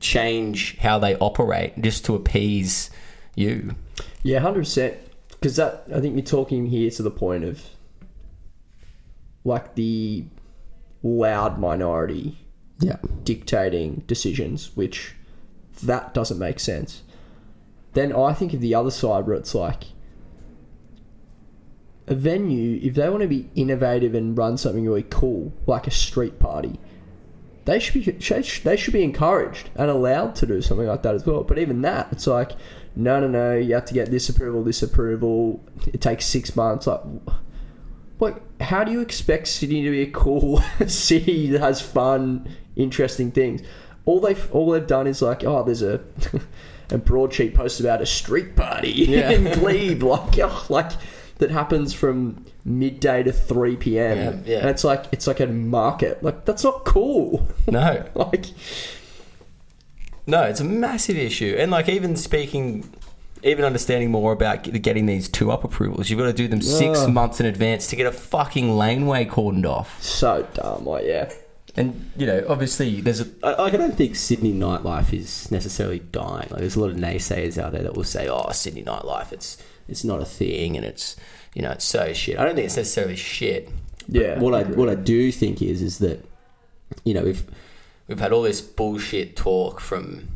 [0.00, 2.90] change how they operate just to appease
[3.34, 3.74] you.
[4.22, 4.96] Yeah, hundred percent.
[5.30, 7.62] Because that, I think you're talking here to the point of
[9.44, 10.24] like the
[11.02, 12.38] loud minority
[12.80, 12.96] Yeah.
[13.24, 15.14] dictating decisions, which
[15.82, 17.02] that doesn't make sense.
[17.92, 19.84] Then I think of the other side where it's like
[22.06, 25.90] a venue, if they want to be innovative and run something really cool, like a
[25.90, 26.78] street party,
[27.64, 31.26] they should be they should be encouraged and allowed to do something like that as
[31.26, 31.42] well.
[31.42, 32.52] But even that, it's like,
[32.94, 35.64] no, no, no, you have to get this approval, this approval.
[35.92, 36.86] It takes six months.
[36.86, 37.00] Like,
[38.20, 43.32] like, how do you expect Sydney to be a cool city that has fun, interesting
[43.32, 43.62] things?
[44.06, 46.00] All they've all they've done is like, oh, there's a
[46.90, 49.30] a broadsheet post about a street party Yeah.
[49.32, 50.02] in Glebe.
[50.02, 50.92] Like, oh, like
[51.38, 54.16] that happens from midday to three p.m.
[54.46, 54.58] Yeah, yeah.
[54.60, 56.22] and it's like it's like a market.
[56.22, 57.46] Like that's not cool.
[57.68, 58.46] No, like
[60.26, 61.56] no, it's a massive issue.
[61.58, 62.88] And like even speaking,
[63.42, 67.06] even understanding more about getting these two up approvals, you've got to do them six
[67.06, 70.00] months in advance to get a fucking laneway cordoned off.
[70.02, 70.84] so dumb.
[70.84, 71.32] Like yeah,
[71.76, 76.48] And you know, obviously, there's a, I, I don't think Sydney nightlife is necessarily dying.
[76.50, 79.58] Like, there's a lot of naysayers out there that will say, "Oh, Sydney nightlife, it's
[79.88, 81.16] it's not a thing, and it's
[81.54, 83.68] you know, it's so shit." I don't think it's necessarily shit.
[84.08, 84.38] yeah.
[84.38, 86.24] what I what I do think is is that
[87.04, 87.44] you know if
[88.08, 90.28] we've had all this bullshit talk from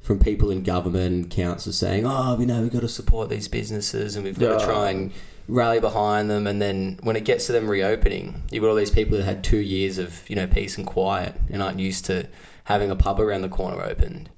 [0.00, 3.48] from people in government and council saying, "Oh, you know, we've got to support these
[3.48, 4.58] businesses and we've got Yeah.
[4.58, 5.12] to try and
[5.48, 6.46] rally behind them.
[6.46, 9.42] And then when it gets to them reopening, you've got all these people that had
[9.44, 12.28] two years of you know peace and quiet and aren't used to
[12.64, 14.30] having a pub around the corner opened."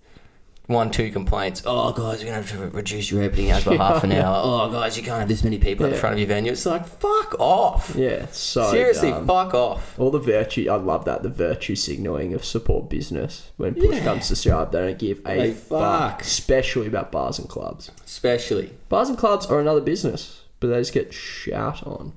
[0.66, 1.62] one, two complaints.
[1.64, 4.42] Oh, guys, we're gonna have to reduce your opening hours by half an hour.
[4.44, 6.52] Oh, guys, you can't have this many people at the front of your venue.
[6.52, 7.94] It's like, fuck off.
[7.96, 9.26] yeah, so Seriously, dumb.
[9.26, 9.98] fuck off.
[9.98, 13.50] All the virtue, I love that the virtue signaling of support business.
[13.56, 14.04] When push Yeah.
[14.04, 16.20] comes to shove, they don't give a They fuck, fuck.
[16.20, 17.90] especially about bars and clubs.
[18.04, 22.12] Especially Bars and clubs are another business, but they just get shout on.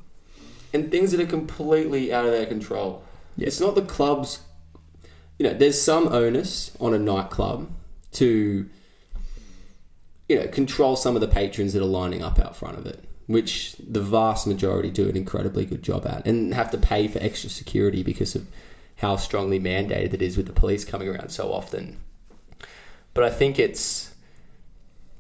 [0.74, 3.04] and things that are completely out of their control.
[3.38, 3.48] Yeah.
[3.48, 4.40] It's not the club's.
[5.38, 7.70] You know, there's some onus on a nightclub
[8.14, 8.70] to,
[10.30, 13.04] you know, control some of the patrons that are lining up out front of it,
[13.26, 17.20] which the vast majority do an incredibly good job at, and have to pay for
[17.20, 18.46] extra security because of
[18.98, 21.98] how strongly mandated it is with the police coming around so often.
[23.16, 24.14] But I think it's,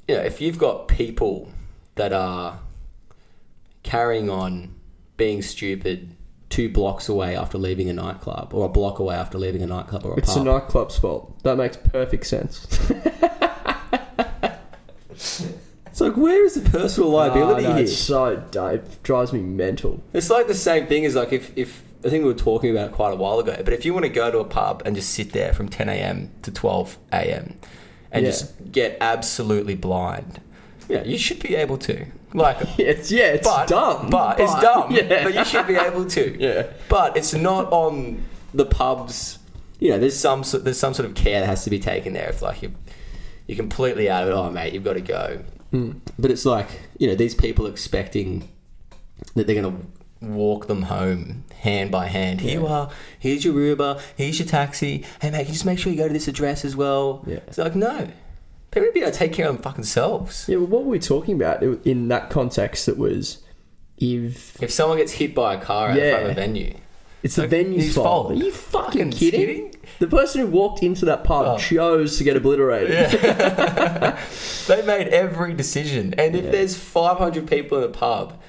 [0.07, 1.51] you know, if you've got people
[1.95, 2.59] that are
[3.83, 4.73] carrying on
[5.17, 6.15] being stupid
[6.49, 10.05] two blocks away after leaving a nightclub or a block away after leaving a nightclub
[10.05, 10.19] or a pub.
[10.19, 10.43] It's pub.
[10.43, 11.41] the nightclub's fault.
[11.43, 12.67] That makes perfect sense.
[15.11, 17.83] it's like where is the personal liability Ah, no, here?
[17.83, 18.71] It's so dumb.
[18.75, 20.03] It drives me mental.
[20.13, 22.89] It's like the same thing as like if, if I think we were talking about
[22.89, 24.95] it quite a while ago, but if you want to go to a pub and
[24.95, 26.31] just sit there from 10 a.m.
[26.41, 27.57] to 12 a.m.
[28.11, 28.31] and Yeah.
[28.31, 30.41] just get absolutely blind,
[30.89, 32.07] yeah, you should be able to.
[32.33, 34.09] Like, It's yeah, it's but, dumb.
[34.09, 34.91] But, it's dumb.
[34.91, 35.23] Yeah.
[35.23, 36.37] But you should be able to.
[36.39, 36.67] Yeah.
[36.89, 38.23] But it's not on
[38.53, 39.39] the pubs.
[39.79, 42.13] you know, there's some sort- there's some sort of care that has to be taken
[42.13, 42.29] there.
[42.29, 42.73] If like you
[43.47, 45.39] you're completely out of it, oh mate, you've got to go.
[45.71, 45.91] Hmm.
[46.19, 46.67] but it's like
[46.97, 48.49] you know these people expecting
[49.35, 49.77] that they're gonna
[50.21, 52.41] walk them home hand by hand.
[52.41, 52.89] Here you are.
[53.19, 53.99] Here's your Uber.
[54.17, 55.05] Here's your taxi.
[55.21, 57.23] Hey, mate, can you just make sure you go to this address as well?
[57.25, 57.39] Yeah.
[57.47, 58.09] It's like, no.
[58.71, 60.45] People to be able to take care of them fucking selves.
[60.47, 62.87] Yeah, well, what were we talking about in that context?
[62.87, 63.39] It was
[63.97, 66.11] if If someone gets hit by a car out Yeah.
[66.11, 66.73] front of a venue,
[67.21, 68.05] it's the Like, venue's fault.
[68.29, 68.31] fault.
[68.31, 69.39] Are you fucking, kidding?
[69.39, 69.75] kidding?
[69.99, 71.57] The person who walked into that pub Oh.
[71.57, 73.11] chose to get obliterated.
[74.67, 76.13] they made every decision.
[76.17, 78.39] And if there's 500 people in a pub,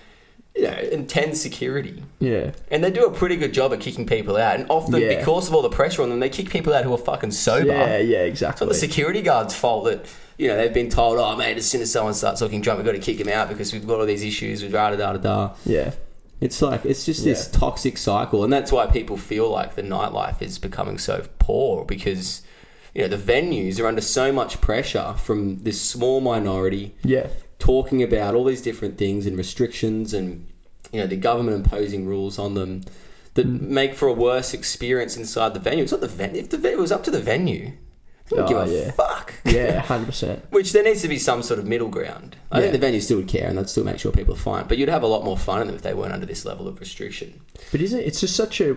[0.54, 2.50] you know, 10 security, Yeah.
[2.70, 4.56] and they do a pretty good job at kicking people out.
[4.60, 5.16] And often, Yeah.
[5.18, 7.68] because of all the pressure on them, they kick people out who are fucking sober.
[7.68, 8.66] Yeah, yeah, It's exactly.
[8.66, 10.04] not the security guard's fault that
[10.38, 12.86] you know they've been told, "Oh, mate, as soon as someone starts looking drunk, we've
[12.86, 15.12] got to kick him out because we've got all these issues with da da da
[15.12, 15.92] da da." yeah.
[16.40, 20.42] it's like it's just this toxic cycle And that's why people feel like the nightlife
[20.42, 22.42] is becoming so poor because
[22.94, 27.28] you know the venues are under so much pressure from this small minority Yeah.
[27.62, 30.46] Talking about all these different things and restrictions and
[30.92, 32.82] you know the government imposing rules on them
[33.34, 33.60] that Mm.
[33.62, 35.84] make for a worse experience inside the venue.
[35.84, 36.40] It's not the venue.
[36.40, 37.72] If the venue was up to the venue,
[38.30, 38.90] they Oh, give a yeah.
[38.90, 39.34] fuck.
[39.44, 40.44] Yeah, hundred percent.
[40.50, 42.36] Which there needs to be some sort of middle ground.
[42.50, 44.64] I think the venue still would care and they'd still make sure people are fine
[44.68, 46.66] But you'd have a lot more fun in them if they weren't under this level
[46.68, 47.40] of restriction.
[47.70, 48.06] But isn't it?
[48.06, 48.76] It's just such a.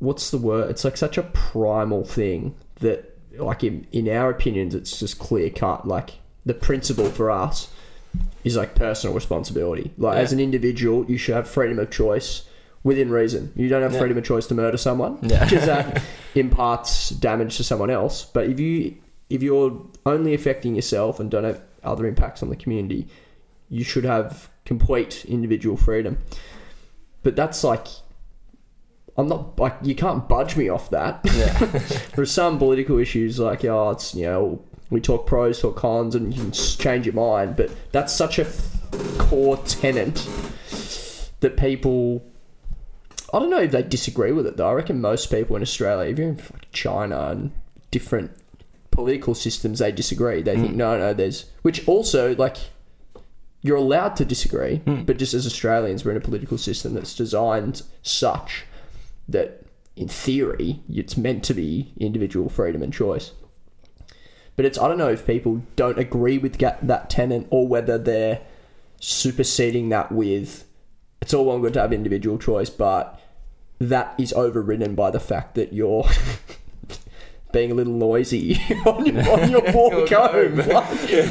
[0.00, 0.70] What's the word?
[0.70, 5.48] It's like such a primal thing that, like in in our opinions, it's just clear
[5.48, 5.86] cut.
[5.86, 6.14] Like
[6.44, 7.70] the principle for us
[8.44, 9.92] is like personal responsibility.
[9.96, 10.22] Like Yeah.
[10.22, 12.42] as an individual, you should have freedom of choice
[12.84, 13.52] within reason.
[13.54, 14.00] You don't have Yeah.
[14.00, 15.44] freedom of choice to murder someone Yeah.
[15.48, 16.02] because that
[16.34, 18.24] imparts damage to someone else.
[18.24, 18.96] But if you
[19.30, 23.06] if you're only affecting yourself and don't have other impacts on the community,
[23.70, 26.18] you should have complete individual freedom.
[27.22, 27.86] But that's like
[29.16, 31.20] I'm not like you can't budge me off that.
[31.24, 31.56] Yeah.
[32.16, 34.62] There's some political issues like oh it's you know
[34.92, 38.46] we talk pros talk cons and you can change your mind, but that's such a
[39.18, 40.28] core tenant
[41.40, 42.24] that people.
[43.34, 44.68] I don't know if they disagree with it though.
[44.68, 46.40] I reckon most people in Australia, if you're in
[46.72, 47.52] China and
[47.90, 48.32] different
[48.90, 50.42] political systems, they disagree.
[50.42, 50.76] They think hmm.
[50.76, 52.58] no, no, there's which also like
[53.62, 55.04] you're allowed to disagree, hmm.
[55.04, 58.66] but just as Australians, we're in a political system that's designed such
[59.28, 59.64] that,
[59.96, 63.32] in theory, it's meant to be individual freedom and choice.
[64.56, 68.40] But it's I don't know if people don't agree with that tenant or whether they're
[69.00, 70.64] superseding that with
[71.22, 73.20] it's all well and good to have individual choice, but
[73.78, 76.04] that is overridden by the fact that you're
[77.52, 80.56] being a little noisy on your, on your walk home.
[80.56, 80.66] Like,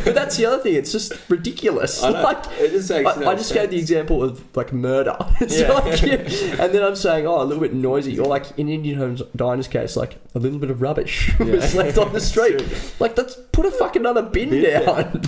[0.05, 2.01] But that's the other thing; it's just ridiculous.
[2.03, 2.21] I know.
[2.23, 5.17] Like, It just makes I, no I just gave the example of like murder.
[5.47, 5.71] Yeah.
[5.71, 9.21] like, and then I'm saying, oh, a little bit noisy, or like in Indian Homes
[9.35, 12.63] Diners case, like a little bit of rubbish was left on the street.
[12.99, 15.21] Like, let's put a fucking other bin, Bin down.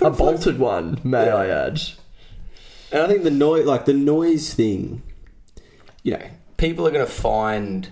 [0.00, 1.82] a bolted one, may I add.
[2.92, 5.02] And I think the noise, like the noise thing,
[6.02, 6.22] you know,
[6.56, 7.88] people are going to find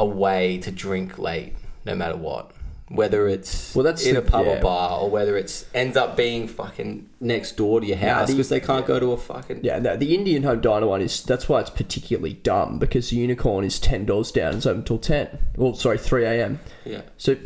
[0.00, 1.52] a way to drink late,
[1.84, 2.50] no matter what.
[2.88, 4.58] Whether it's Well, that's in a pub yeah.
[4.58, 8.34] or bar, or whether it's ends up being fucking next door to your house the-
[8.34, 9.60] because they can't go to a fucking.
[9.62, 13.16] Yeah, no, the Indian Home Diner one is that's why it's particularly dumb because the
[13.16, 15.38] unicorn is ten dollars down, it's open until ten.
[15.54, 16.58] Well, sorry, three a.m.
[16.84, 17.02] yeah.
[17.16, 17.36] So,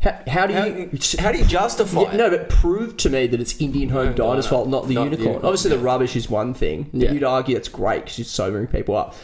[0.00, 0.90] how, how do you?
[1.18, 2.16] how do you justify Yeah, it?
[2.16, 4.94] no, but prove to me that it's Indian Home Home Diner's Diner, fault, not the
[4.94, 5.26] not unicorn.
[5.26, 6.88] unicorn, Obviously, the rubbish is one thing.
[6.92, 7.10] Yeah.
[7.10, 9.16] You'd argue it's great because it's sobering people up.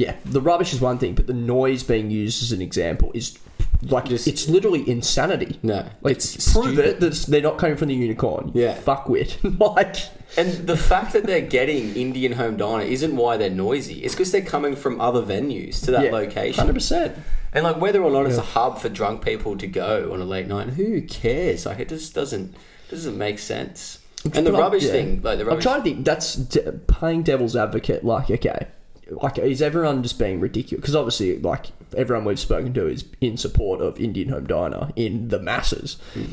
[0.00, 3.38] Yeah, the rubbish is one thing, but the noise being used as an example is
[3.82, 5.58] like Just- it's literally insanity.
[5.62, 6.84] No, Like, it's prove stupid.
[6.86, 8.50] it that they're not coming from the unicorn.
[8.54, 8.74] Yeah.
[8.76, 9.30] fuckwit.
[9.76, 9.96] like,
[10.38, 14.02] And the fact that they're getting Indian Home Diner isn't why they're noisy.
[14.04, 16.54] It's because they're coming from other venues to that yeah, location.
[16.60, 17.16] hundred percent.
[17.52, 20.24] And like whether or not it's a hub for drunk people to go on a
[20.24, 21.66] late night, who cares?
[21.66, 22.54] Like it just doesn't
[22.90, 23.98] doesn't make sense.
[24.24, 24.92] And the But rubbish yeah.
[24.92, 25.66] thing, like the rubbish.
[25.66, 26.04] I'm trying to think.
[26.04, 28.04] That's de- playing devil's advocate.
[28.04, 28.66] Like, okay,
[29.10, 30.80] like is everyone just being ridiculous?
[30.80, 35.28] Because obviously, like everyone we've spoken to is in support of Indian Home Diner in
[35.28, 35.96] the masses.
[36.14, 36.24] Hmm.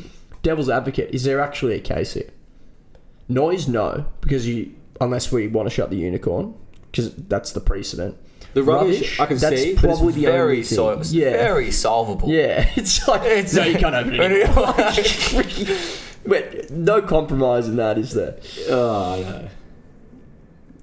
[0.42, 1.10] Devil's advocate.
[1.14, 2.30] Is there actually a case here?
[3.28, 6.54] Noise, no, because you unless we want to shut the unicorn,
[6.90, 8.16] because that's the precedent.
[8.54, 10.76] The rubbish, I can that's see, but probably the very only thing.
[10.76, 12.28] so, yeah, very solvable.
[12.30, 12.68] yeah.
[12.76, 16.00] It's like It's- no, you can't open it.
[16.24, 18.36] Wait, no compromise in that, is there?
[18.68, 19.48] Oh, I know.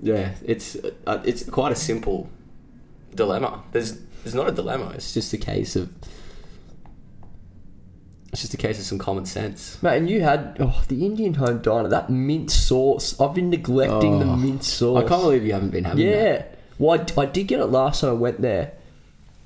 [0.05, 0.77] Yeah, it's
[1.07, 2.29] Uh, it's quite a simple
[3.15, 3.63] dilemma.
[3.71, 4.91] There's there's not a dilemma.
[4.95, 5.89] It's just a case of
[8.31, 9.81] it's just a case of some common sense.
[9.81, 13.19] Mate, and you had oh, the Indian home diner, that mint sauce.
[13.19, 15.03] I've been neglecting the Oh, mint sauce.
[15.03, 16.11] I can't believe you haven't been having that.
[16.11, 16.45] Yeah.
[16.77, 18.73] Well, I, I did get it last time I went there,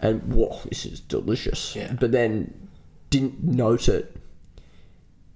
[0.02, 1.76] and whoa, this is delicious.
[1.76, 1.94] Yeah.
[1.94, 2.68] But then
[3.12, 4.19] didn't note it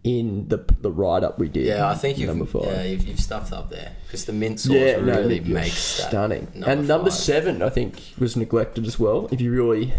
[0.04, 1.66] in the the write up we did.
[1.66, 2.64] Yeah, I think you've five.
[2.66, 6.47] yeah you've, you've stuffed up there because the mint sauce Yeah, really was makes stunning.
[6.66, 7.20] and number five.
[7.20, 9.30] seven, I think, was neglected as well.
[9.32, 9.93] If you're really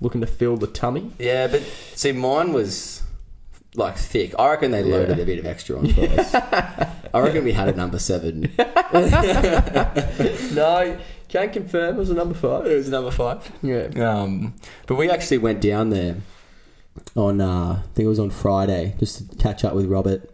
[0.00, 1.62] looking to fill the tummy, Yeah, but
[1.94, 3.02] see, mine was
[3.74, 4.34] like thick.
[4.38, 6.34] I reckon they loaded Loaded a bit of extra on first.
[7.12, 8.52] I reckon we had a number seven.
[10.54, 10.98] no,
[11.28, 11.96] can't confirm.
[11.96, 12.66] It was a number five.
[12.66, 13.50] it was a number five.
[13.62, 13.88] Yeah.
[13.98, 14.54] Um,
[14.86, 16.16] But we actually went down there
[17.16, 20.30] on, uh, I think it was on Friday, just to catch up with Robert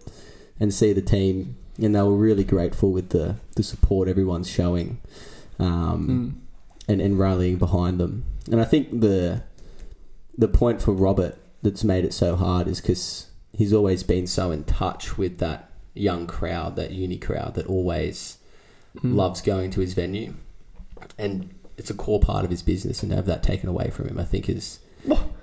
[0.59, 1.57] and see the team.
[1.79, 4.99] And they were really grateful with the, the support everyone's showing
[5.59, 6.41] um,
[6.89, 8.25] and, and rallying behind them.
[8.51, 9.43] And I think the
[10.39, 14.51] the point for Robert that's made it so hard is because he's always been so
[14.51, 18.39] in touch with that young crowd, that uni crowd that always
[19.03, 20.35] loves going to his venue.
[21.19, 24.09] And it's a core part of his business, and to have that taken away from
[24.09, 24.79] him, I think, has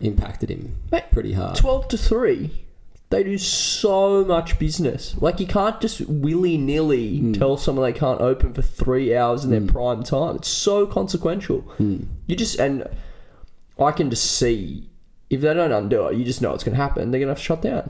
[0.02, 1.56] impacted him Mate, pretty hard.
[1.56, 2.66] 12 to 3
[3.10, 7.34] they do so much business like you can't just willy-nilly Hmm.
[7.34, 11.62] tell someone they can't open for three hours in their prime time it's so consequential
[11.78, 12.04] Hmm.
[12.28, 12.88] you just and
[13.80, 14.90] i can just see
[15.30, 17.32] if they don't undo it you just know it's going to happen they're going to
[17.34, 17.90] have to shut down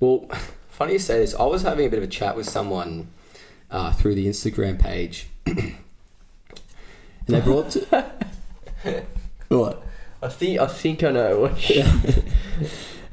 [0.00, 0.28] well,
[0.68, 1.34] funny you say this.
[1.34, 3.08] I was having a bit of a chat with someone
[3.68, 5.74] uh, through the Instagram page, and
[7.26, 7.74] they brought
[9.48, 9.82] what?
[10.22, 11.54] I think i think i know.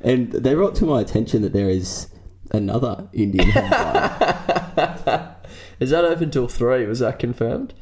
[0.06, 2.10] And they brought to my attention that there is
[2.52, 5.36] another Indian home diner.
[5.80, 7.74] is that open till 3 was that confirmed?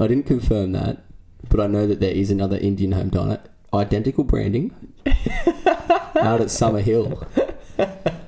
[0.00, 1.04] I didn't confirm that,
[1.50, 3.40] but I know that there is another Indian home diner,
[3.74, 4.94] identical branding,
[6.16, 7.22] out at Summer Hill.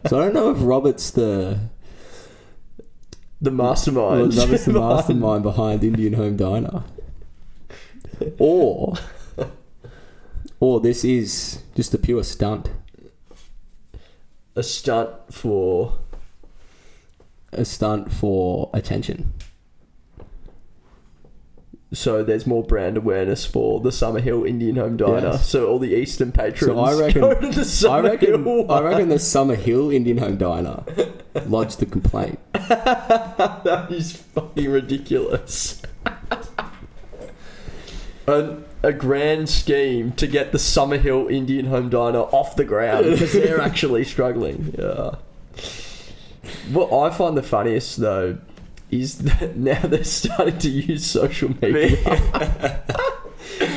[0.07, 1.61] So I don't know if Robert's the
[3.41, 4.34] the mastermind.
[4.36, 6.84] Robert's the mastermind behind Indian Home Diner,
[8.38, 8.97] or
[10.61, 12.70] or this is just a pure stunt,
[14.54, 15.98] a stunt for
[17.52, 19.32] a stunt for attention.
[21.92, 25.30] so there's more brand awareness for the Summer Hill Indian Home Diner.
[25.32, 25.48] Yes.
[25.48, 28.70] So all the Eastern patrons So I reckon, go to the I Summer reckon, Hill.
[28.70, 30.84] I reckon the Summer Hill Indian Home Diner
[31.46, 32.38] lodged the complaint.
[32.52, 35.82] that is fucking ridiculous.
[38.28, 43.04] a, a grand scheme to get the Summer Hill Indian Home Diner off the ground
[43.04, 44.74] because they're actually struggling.
[44.78, 45.16] Yeah.
[46.72, 48.38] What I find the funniest though
[48.90, 52.82] is that now they're starting to use social media.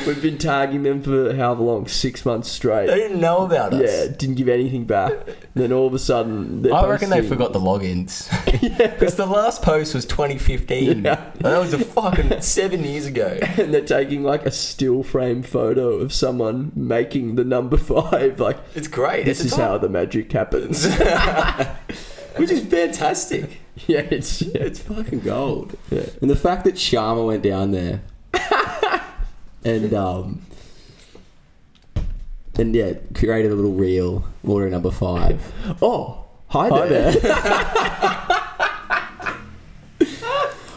[0.06, 2.86] We've been tagging them for however long, six months straight.
[2.86, 3.82] They didn't know about us.
[3.82, 5.12] Yeah, didn't give anything back.
[5.54, 8.28] then all of a sudden, they're I reckon they posting- forgot the logins.
[8.94, 11.04] Because the last post was 2015.
[11.04, 11.24] Yeah.
[11.34, 13.38] And that was a fucking seven years ago.
[13.58, 18.40] and they're taking like a still frame photo of someone making the number five.
[18.40, 19.24] Like It's great.
[19.26, 20.86] this it's is how the magic happens.
[22.36, 23.58] Which is fantastic.
[23.86, 25.76] yeah, it's yeah, It's fucking gold.
[25.90, 26.06] Yeah.
[26.20, 28.02] And the fact that Sharma went down there
[29.64, 30.42] and um
[32.56, 35.52] and yeah, created a little reel, order number five.
[35.82, 37.14] Oh, hi, Hi there.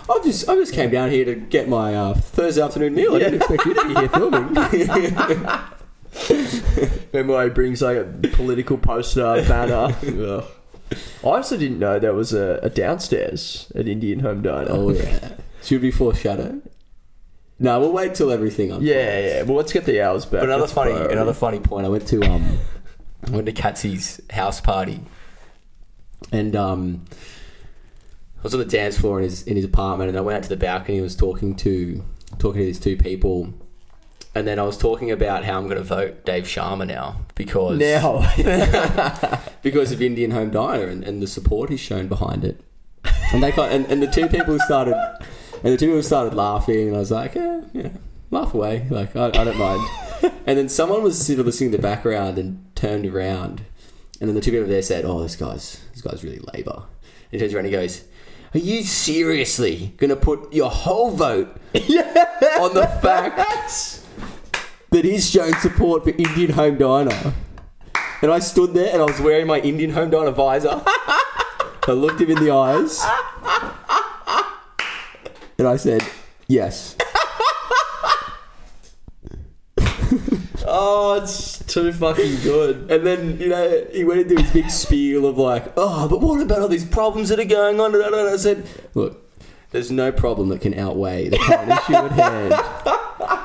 [0.10, 3.16] I just I just came down here to get my uh, Thursday afternoon meal.
[3.16, 4.54] I didn't expect you to be here filming.
[7.14, 9.96] Remember, he brings like a political poster banner.
[10.04, 10.44] Ugh.
[11.24, 14.72] I also didn't know there was a, a downstairs at Indian Home Diner.
[14.72, 15.34] oh yeah.
[15.62, 16.62] Should we foreshadow?
[17.60, 18.86] No, we'll wait till everything unfolds.
[18.86, 19.41] yeah, yeah.
[19.43, 20.41] Well, let's get the hours back.
[20.41, 21.14] But another That's funny, priority.
[21.14, 21.86] another funny point.
[21.86, 22.60] I went to um
[23.26, 25.01] I went to Katsy's house party.
[26.32, 27.05] and um
[28.39, 30.43] I was on the dance floor in his in his apartment, and I went out
[30.43, 30.97] to the balcony.
[30.97, 32.03] and was talking to
[32.38, 33.51] talking to these two people,
[34.36, 37.80] and then I was talking about how I'm going to vote Dave Sharma now because
[37.80, 38.30] now.
[39.64, 42.62] because of Indian Home Diner and, and the support he's shown behind it.
[43.34, 44.95] And they got, and, and the two people who started
[45.64, 47.89] and the two people started laughing, and I was like, yeah, yeah,
[48.32, 49.88] laugh away, like I, I don't mind.
[50.47, 53.64] And then someone was sort of listening in the background and turned around,
[54.20, 56.86] and then the two people there said, "Oh, this guy's this guy's really Labor."
[57.32, 58.05] And he turns around and he goes.
[58.55, 64.01] Are you seriously going to put your whole vote on the fact
[64.89, 67.34] that he's shown support for Indian Home Diner?
[68.22, 70.82] And I stood there and I was wearing my Indian Home Diner visor.
[70.86, 73.03] I looked him in the eyes.
[75.58, 76.03] And I said,
[76.47, 76.95] yes.
[80.68, 82.91] oh, it's too fucking good.
[82.91, 86.41] And then, you know, he went into his big spiel of like, oh, but what
[86.41, 87.95] about all these problems that are going on?
[87.95, 89.24] And I said, look,
[89.72, 92.53] there's no problem that can outweigh the current issue at hand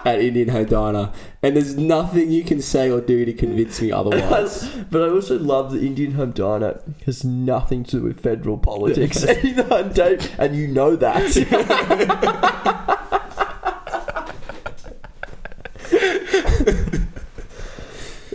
[0.05, 1.12] at Indian Home Diner.
[1.42, 4.68] And there's nothing you can say or do to convince me otherwise.
[4.90, 9.22] But I also love that Indian Home Diner has nothing to do with federal politics.
[9.24, 9.98] and,
[10.38, 11.22] and you know that.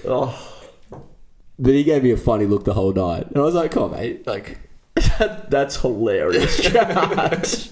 [0.05, 0.59] oh,
[1.59, 3.27] But he gave me a funny look the whole night.
[3.27, 4.25] And I was like, come on, mate.
[4.27, 4.59] Like,
[5.49, 6.57] that's hilarious.
[6.61, 7.69] Chat.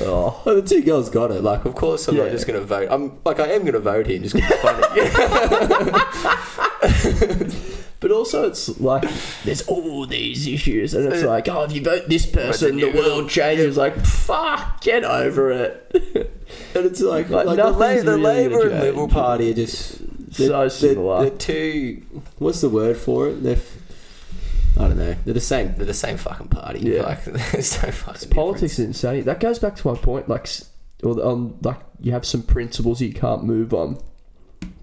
[0.00, 1.42] oh, the two girls got it.
[1.42, 2.24] Like, Of course, I'm Yeah.
[2.24, 2.88] not just going to vote.
[2.90, 4.84] I'm like, I am going to vote him just because it's funny.
[8.00, 9.02] but also it's like
[9.44, 12.90] there's all these issues, and it's uh, like, oh, if you vote this person, the
[12.92, 13.76] world changes.
[13.76, 15.90] Like, fuck, get over it.
[16.74, 19.08] and it's like, Like, like, the, the really Labor and Liberal.
[19.08, 19.98] Party are just
[20.34, 21.22] So similar.
[21.28, 22.02] They're, two.
[22.38, 23.42] What's the word for it?
[23.42, 23.56] They're.
[23.56, 23.76] f-
[24.78, 25.16] I don't know.
[25.24, 25.74] They're the same.
[25.76, 26.80] They're the same fucking party.
[26.80, 27.02] Yeah.
[27.02, 29.24] Like, there's no fucking Politics is insane.
[29.24, 30.28] That goes back to my point.
[30.28, 30.48] Like,
[31.02, 33.98] or on um, like you have some principles you can't move on,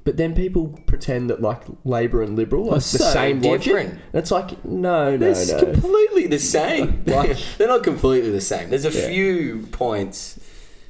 [0.03, 3.89] but then people pretend that like Labor and Liberal are the so same different.
[3.91, 5.71] And it's like no, no, They're no.
[5.73, 7.03] completely the same.
[7.07, 8.69] Like- They're not completely the same.
[8.69, 9.07] There's a Yeah.
[9.09, 10.39] few points.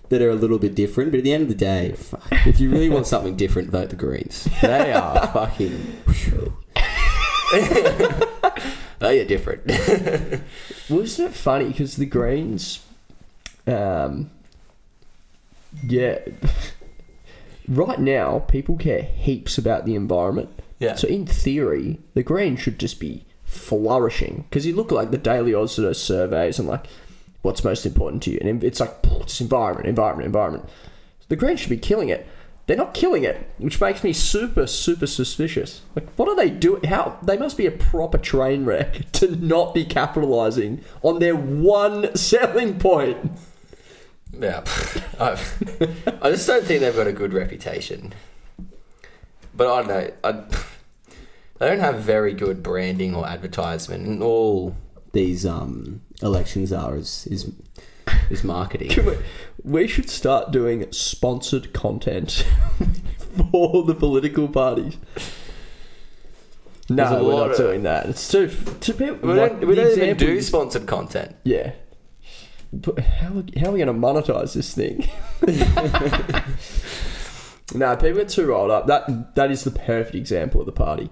[0.09, 2.59] that are a little bit different, but at the end of the day, fuck, if
[2.59, 4.47] you really want something different, vote the Greens.
[4.61, 6.03] They are fucking.
[8.99, 9.71] They are different.
[10.89, 12.85] Well, isn't it funny because the Greens,
[13.65, 14.29] um,
[15.83, 16.19] yeah,
[17.67, 20.49] right now people care heaps about the environment.
[20.77, 20.95] Yeah.
[20.95, 25.17] So in theory, the Greens should just be flourishing because you look at like the
[25.17, 26.85] Daily Aussie surveys and like
[27.41, 30.69] what's most important to you, and it's like it's environment, environment, environment.
[31.29, 32.27] The Greens should be killing it.
[32.67, 35.81] They're not killing it, which makes me super, super suspicious.
[35.95, 36.83] Like, what are they doing?
[36.85, 42.15] How they must be a proper train wreck to not be capitalizing on their one
[42.15, 43.31] selling point.
[44.37, 44.63] Yeah,
[45.19, 45.39] I,
[46.21, 48.13] I just don't think they've got a good reputation.
[49.53, 50.11] But I don't know.
[50.23, 50.31] I,
[51.59, 54.07] they don't have very good branding or advertisement.
[54.07, 54.75] And all
[55.13, 57.51] these um, elections are is is,
[58.29, 58.89] is marketing.
[58.89, 59.17] Can we,
[59.63, 62.45] we should start doing sponsored content
[63.51, 64.97] for the political parties.
[66.89, 68.07] No, we're not of- doing that.
[68.07, 68.49] It's too
[68.79, 69.29] too people.
[69.29, 71.35] We don't, we don't even do sponsored content.
[71.43, 71.73] Yeah.
[72.71, 75.07] But how, how are we going to monetize this thing?
[77.73, 78.87] no, people get too rolled up.
[78.87, 81.09] That that is the perfect example of the party.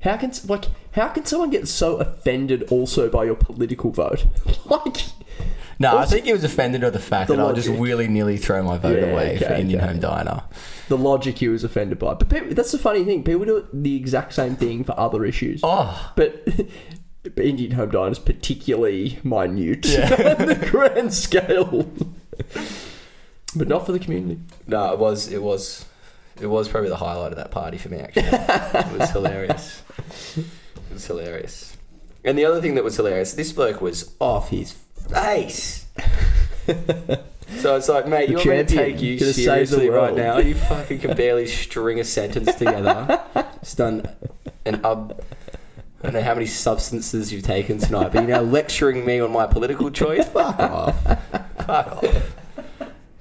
[0.00, 4.24] How can like how can someone get so offended also by your political vote?
[4.64, 5.04] like
[5.80, 7.80] No, I think he was offended at the fact The that I'll just logic.
[7.80, 9.88] willy nilly throw my vote Yeah, away for Indian okay.
[9.92, 10.42] Home Diner.
[10.88, 12.12] the logic he was offended by.
[12.14, 13.24] But people, that's the funny thing.
[13.24, 15.60] People do the exact same thing for other issues.
[15.64, 16.44] Oh, But,
[17.22, 21.90] but Indian Home Diner is particularly minute on the grand scale.
[23.56, 24.40] but not for the community.
[24.66, 25.86] no, it was it was
[26.40, 27.98] it was probably the highlight of that party for me.
[27.98, 29.82] Actually, it was hilarious.
[30.36, 30.44] It
[30.92, 31.76] was hilarious.
[32.24, 34.72] And the other thing that was hilarious, this bloke was off his
[35.10, 35.86] face.
[37.58, 38.84] So it's like, mate, The you want me to champion.
[38.92, 40.16] take you Gonna save the seriously right world.
[40.16, 40.38] now?
[40.38, 43.20] You fucking can barely string a sentence together.
[43.60, 44.08] It's done
[44.64, 45.22] an up.
[46.02, 49.32] I don't know how many substances you've taken tonight, but you're now lecturing me on
[49.32, 50.26] my political choice.
[50.30, 51.02] Fuck off.
[51.04, 52.34] Fuck off.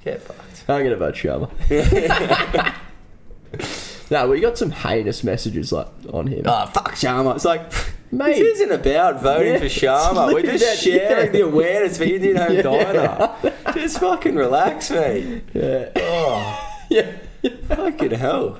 [0.05, 0.63] Get fucked.
[0.69, 1.49] I'm gonna vote Sharma.
[4.11, 6.43] no, we got some heinous messages like on him.
[6.45, 7.35] Oh, ah, fuck Sharma.
[7.35, 7.63] It's like,
[8.11, 8.35] Mate.
[8.39, 10.33] this isn't about voting Yeah, for Sharma.
[10.33, 11.31] We're just that, sharing yeah.
[11.31, 12.61] the awareness for Indian Home Yeah.
[12.63, 13.53] Diner.
[13.73, 15.43] Just fucking relax, mate.
[15.53, 15.89] Yeah.
[15.95, 17.11] Oh, yeah.
[17.67, 18.59] fucking hell.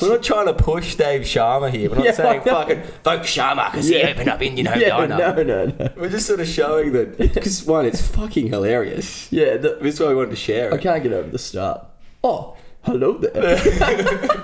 [0.00, 1.90] We're not trying to push Dave Sharma here.
[1.90, 4.06] We're not Yeah, saying fucking vote Sharma because Yeah.
[4.06, 5.18] he opened up Indian Home Yeah, Diner.
[5.18, 5.90] no, no, no.
[5.96, 9.30] We're just sort of showing that because one, it's fucking hilarious.
[9.30, 10.74] Yeah, the, That's why we wanted to share it.
[10.74, 11.84] I can't get over the start.
[12.24, 13.32] Oh, hello there.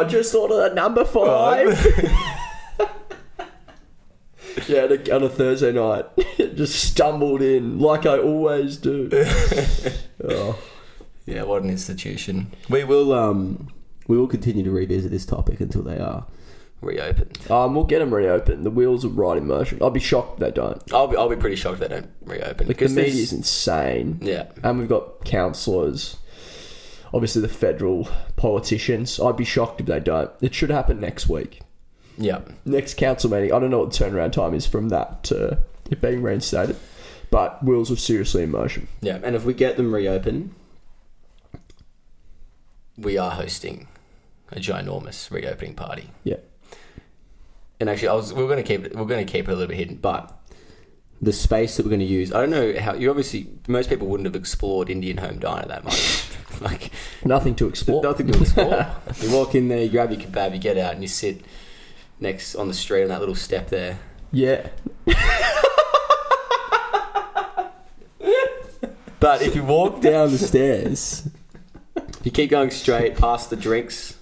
[0.00, 0.06] What?
[0.06, 1.68] I just thought of that number five.
[4.68, 6.04] yeah, on a- on a Thursday night,
[6.56, 9.08] just stumbled in like I always do.
[10.24, 10.58] oh.
[11.26, 12.50] Yeah, what an institution.
[12.68, 13.68] We will um
[14.08, 16.26] we will continue to revisit this topic until they are.
[16.80, 17.38] Reopened.
[17.50, 18.64] Um, we'll get them reopened.
[18.64, 19.78] The wheels are right in motion.
[19.82, 20.82] I'll be shocked if they don't.
[20.94, 22.68] I'll be, I'll be pretty shocked if they don't reopen.
[22.68, 24.18] Like the media is insane.
[24.22, 24.46] Yeah.
[24.62, 26.16] And we've got councillors,
[27.12, 29.18] obviously the federal politicians.
[29.20, 30.30] I'd be shocked if they don't.
[30.40, 31.60] It should happen next week.
[32.16, 32.40] Yeah.
[32.64, 33.52] Next council meeting.
[33.52, 35.58] I don't know what the turnaround time is from that to
[35.90, 36.76] it being reinstated,
[37.30, 38.88] but wheels are seriously in motion.
[39.00, 39.18] Yeah.
[39.22, 40.54] And if we get them reopened,
[42.96, 43.88] We are hosting
[44.52, 46.10] a ginormous reopening party.
[46.22, 46.36] Yeah.
[47.78, 48.94] And actually, I was we are going to keep it.
[48.94, 50.38] We're going to keep it a little bit hidden, but
[51.22, 52.94] the space that we're going to use, I don't know how.
[52.94, 56.24] You obviously most people wouldn't have explored Indian Home Diner that much.
[56.60, 56.90] like
[57.24, 58.02] Nothing to explore.
[58.02, 58.86] nothing to explore.
[59.20, 61.42] you walk in there, you grab your kebab, you get out, and you sit
[62.18, 63.98] next on the street on that little step there.
[64.32, 64.68] Yeah.
[69.20, 71.28] But if you walk down the stairs,
[71.94, 74.16] if you keep going straight past the drinks,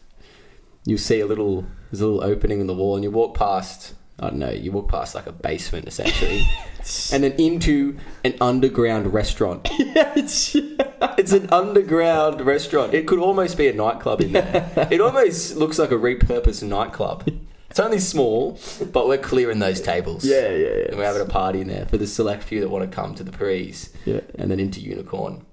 [0.85, 3.95] you'll see a little there's a little opening in the wall, and you walk past.
[4.21, 4.51] I don't know.
[4.51, 6.43] You walk past like a basement essentially,
[7.13, 9.69] and then into an underground restaurant.
[9.79, 12.95] yeah, it's, It's an underground restaurant.
[12.95, 14.89] It could almost be a nightclub in there.
[14.91, 17.29] It almost looks like a repurposed nightclub.
[17.71, 18.59] It's only small,
[18.93, 20.25] but we're clearing those tables.
[20.25, 20.85] yeah, yeah, yeah.
[20.89, 23.15] And we're having a party in there for the select few that want to come
[23.15, 24.21] to the prees Yeah.
[24.37, 25.45] and then into Unicorn.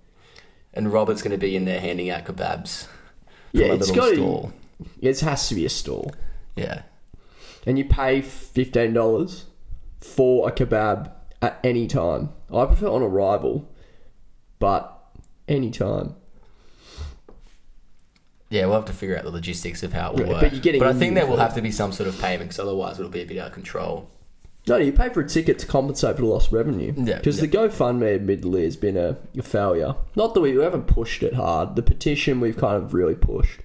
[0.73, 2.87] And Robert's going to be in there handing out kebabs
[3.51, 4.53] Yeah, a it's got stall.
[5.01, 6.11] It has to be a stall.
[6.55, 6.83] Yeah.
[7.65, 9.45] And you pay fifteen dollars
[9.99, 11.11] for a kebab
[11.41, 12.29] at any time.
[12.53, 13.71] I prefer on arrival,
[14.59, 14.95] but
[15.47, 16.15] any time.
[18.49, 20.41] Yeah, we'll have to figure out the logistics of how it will work.
[20.41, 22.59] but you're getting I think there will have to be some sort of payment because
[22.59, 24.09] otherwise it'll be a bit out of control.
[24.67, 26.93] No, you pay for a ticket to compensate for the lost revenue.
[26.95, 27.47] Yeah, because yeah.
[27.47, 29.95] the GoFundMe admittedly has been a, a failure.
[30.15, 31.75] Not that we haven't pushed it hard.
[31.75, 33.59] The petition we've kind of really pushed.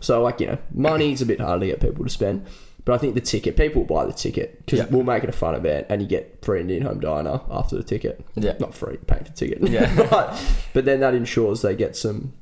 [0.00, 2.46] So like you know, money's a bit hard to get people to spend.
[2.88, 4.86] But I think the ticket, people will buy the ticket because Yeah.
[4.88, 7.82] we'll make it a fun event, and you get free Indian home diner after the
[7.82, 8.24] ticket.
[8.34, 8.54] Yeah.
[8.58, 9.58] not free, pay for the ticket.
[9.68, 9.94] Yeah.
[10.10, 12.32] but but then that ensures they get some.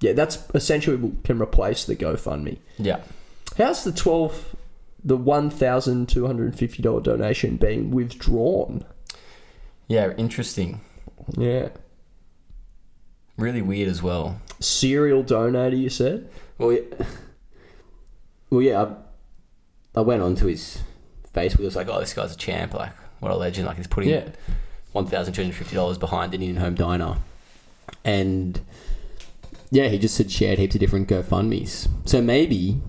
[0.00, 2.58] Yeah, that's essentially can replace the GoFundMe.
[2.78, 2.98] Yeah.
[3.58, 4.56] How's the twelve,
[5.04, 8.84] the one thousand two hundred and fifty dollar donation being withdrawn?
[9.86, 10.80] Yeah, interesting.
[11.38, 11.68] Yeah,
[13.38, 14.40] Really weird as well.
[14.58, 15.78] serial donator.
[15.78, 16.28] You said.
[16.58, 16.80] well, yeah,
[18.50, 18.94] well, yeah.
[19.96, 20.82] I, went onto his
[21.32, 22.74] Facebook, it was like, oh, this guy's a champ.
[22.74, 23.66] Like, what a legend.
[23.66, 24.28] Like, he's putting Yeah.
[24.94, 27.18] $1,250 behind Indian Indian Home Diner,
[28.04, 28.60] and
[29.70, 31.88] yeah, he just had shared heaps of different GoFundmes.
[32.08, 32.80] So maybe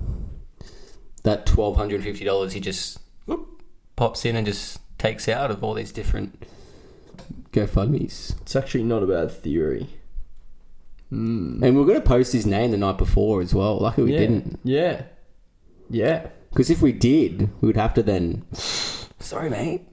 [1.23, 3.61] that $1,250 he just whoop,
[3.97, 6.43] pops in and just takes out of all these different.
[7.51, 9.89] GoFundmes, It's actually not a bad theory.
[11.11, 11.63] Mm.
[11.63, 13.79] and we are going to post his name the night before as well.
[13.79, 14.19] Lucky we yeah.
[14.19, 15.03] didn't, Yeah.
[15.89, 16.27] Yeah.
[16.57, 18.43] Because if we did, we would have to then.
[19.19, 19.83] Sorry, mate.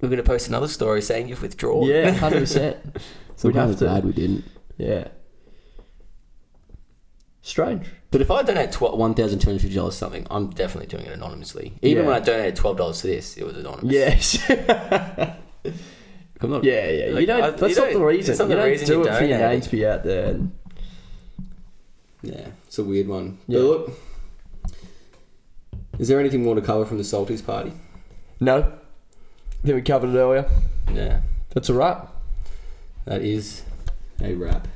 [0.00, 1.82] We're going to post another story saying you've withdrawn.
[1.88, 2.10] Yeah.
[2.12, 2.76] Hundred percent.
[3.34, 4.44] So We'd have to- glad we didn't.
[4.78, 5.08] Yeah.
[7.40, 7.86] Strange.
[8.12, 11.06] But if I donate tw- one thousand two hundred fifty dollars something, I'm definitely doing
[11.06, 11.74] it anonymously.
[11.82, 12.08] Even Yeah.
[12.10, 13.92] when I donated twelve dollars to this, it was anonymous.
[13.92, 14.48] Yes.
[16.40, 17.06] I'm not, yeah, yeah.
[17.06, 17.42] You Like, don't.
[17.42, 18.30] I- that's you not the don't- reason.
[18.32, 19.52] it's not you the don't reason do you it for your donate.
[19.54, 20.26] name to be out there.
[20.30, 20.52] And,
[22.22, 23.38] Yeah, it's a weird one.
[23.48, 23.58] Yeah.
[23.58, 23.90] But look,
[26.02, 27.72] is there anything more to cover from the Salties party?
[28.40, 28.58] no.
[28.58, 30.44] I think we covered it earlier.
[30.92, 31.20] Yeah,
[31.54, 32.08] That's a wrap.
[33.04, 33.62] that is
[34.20, 34.66] a wrap.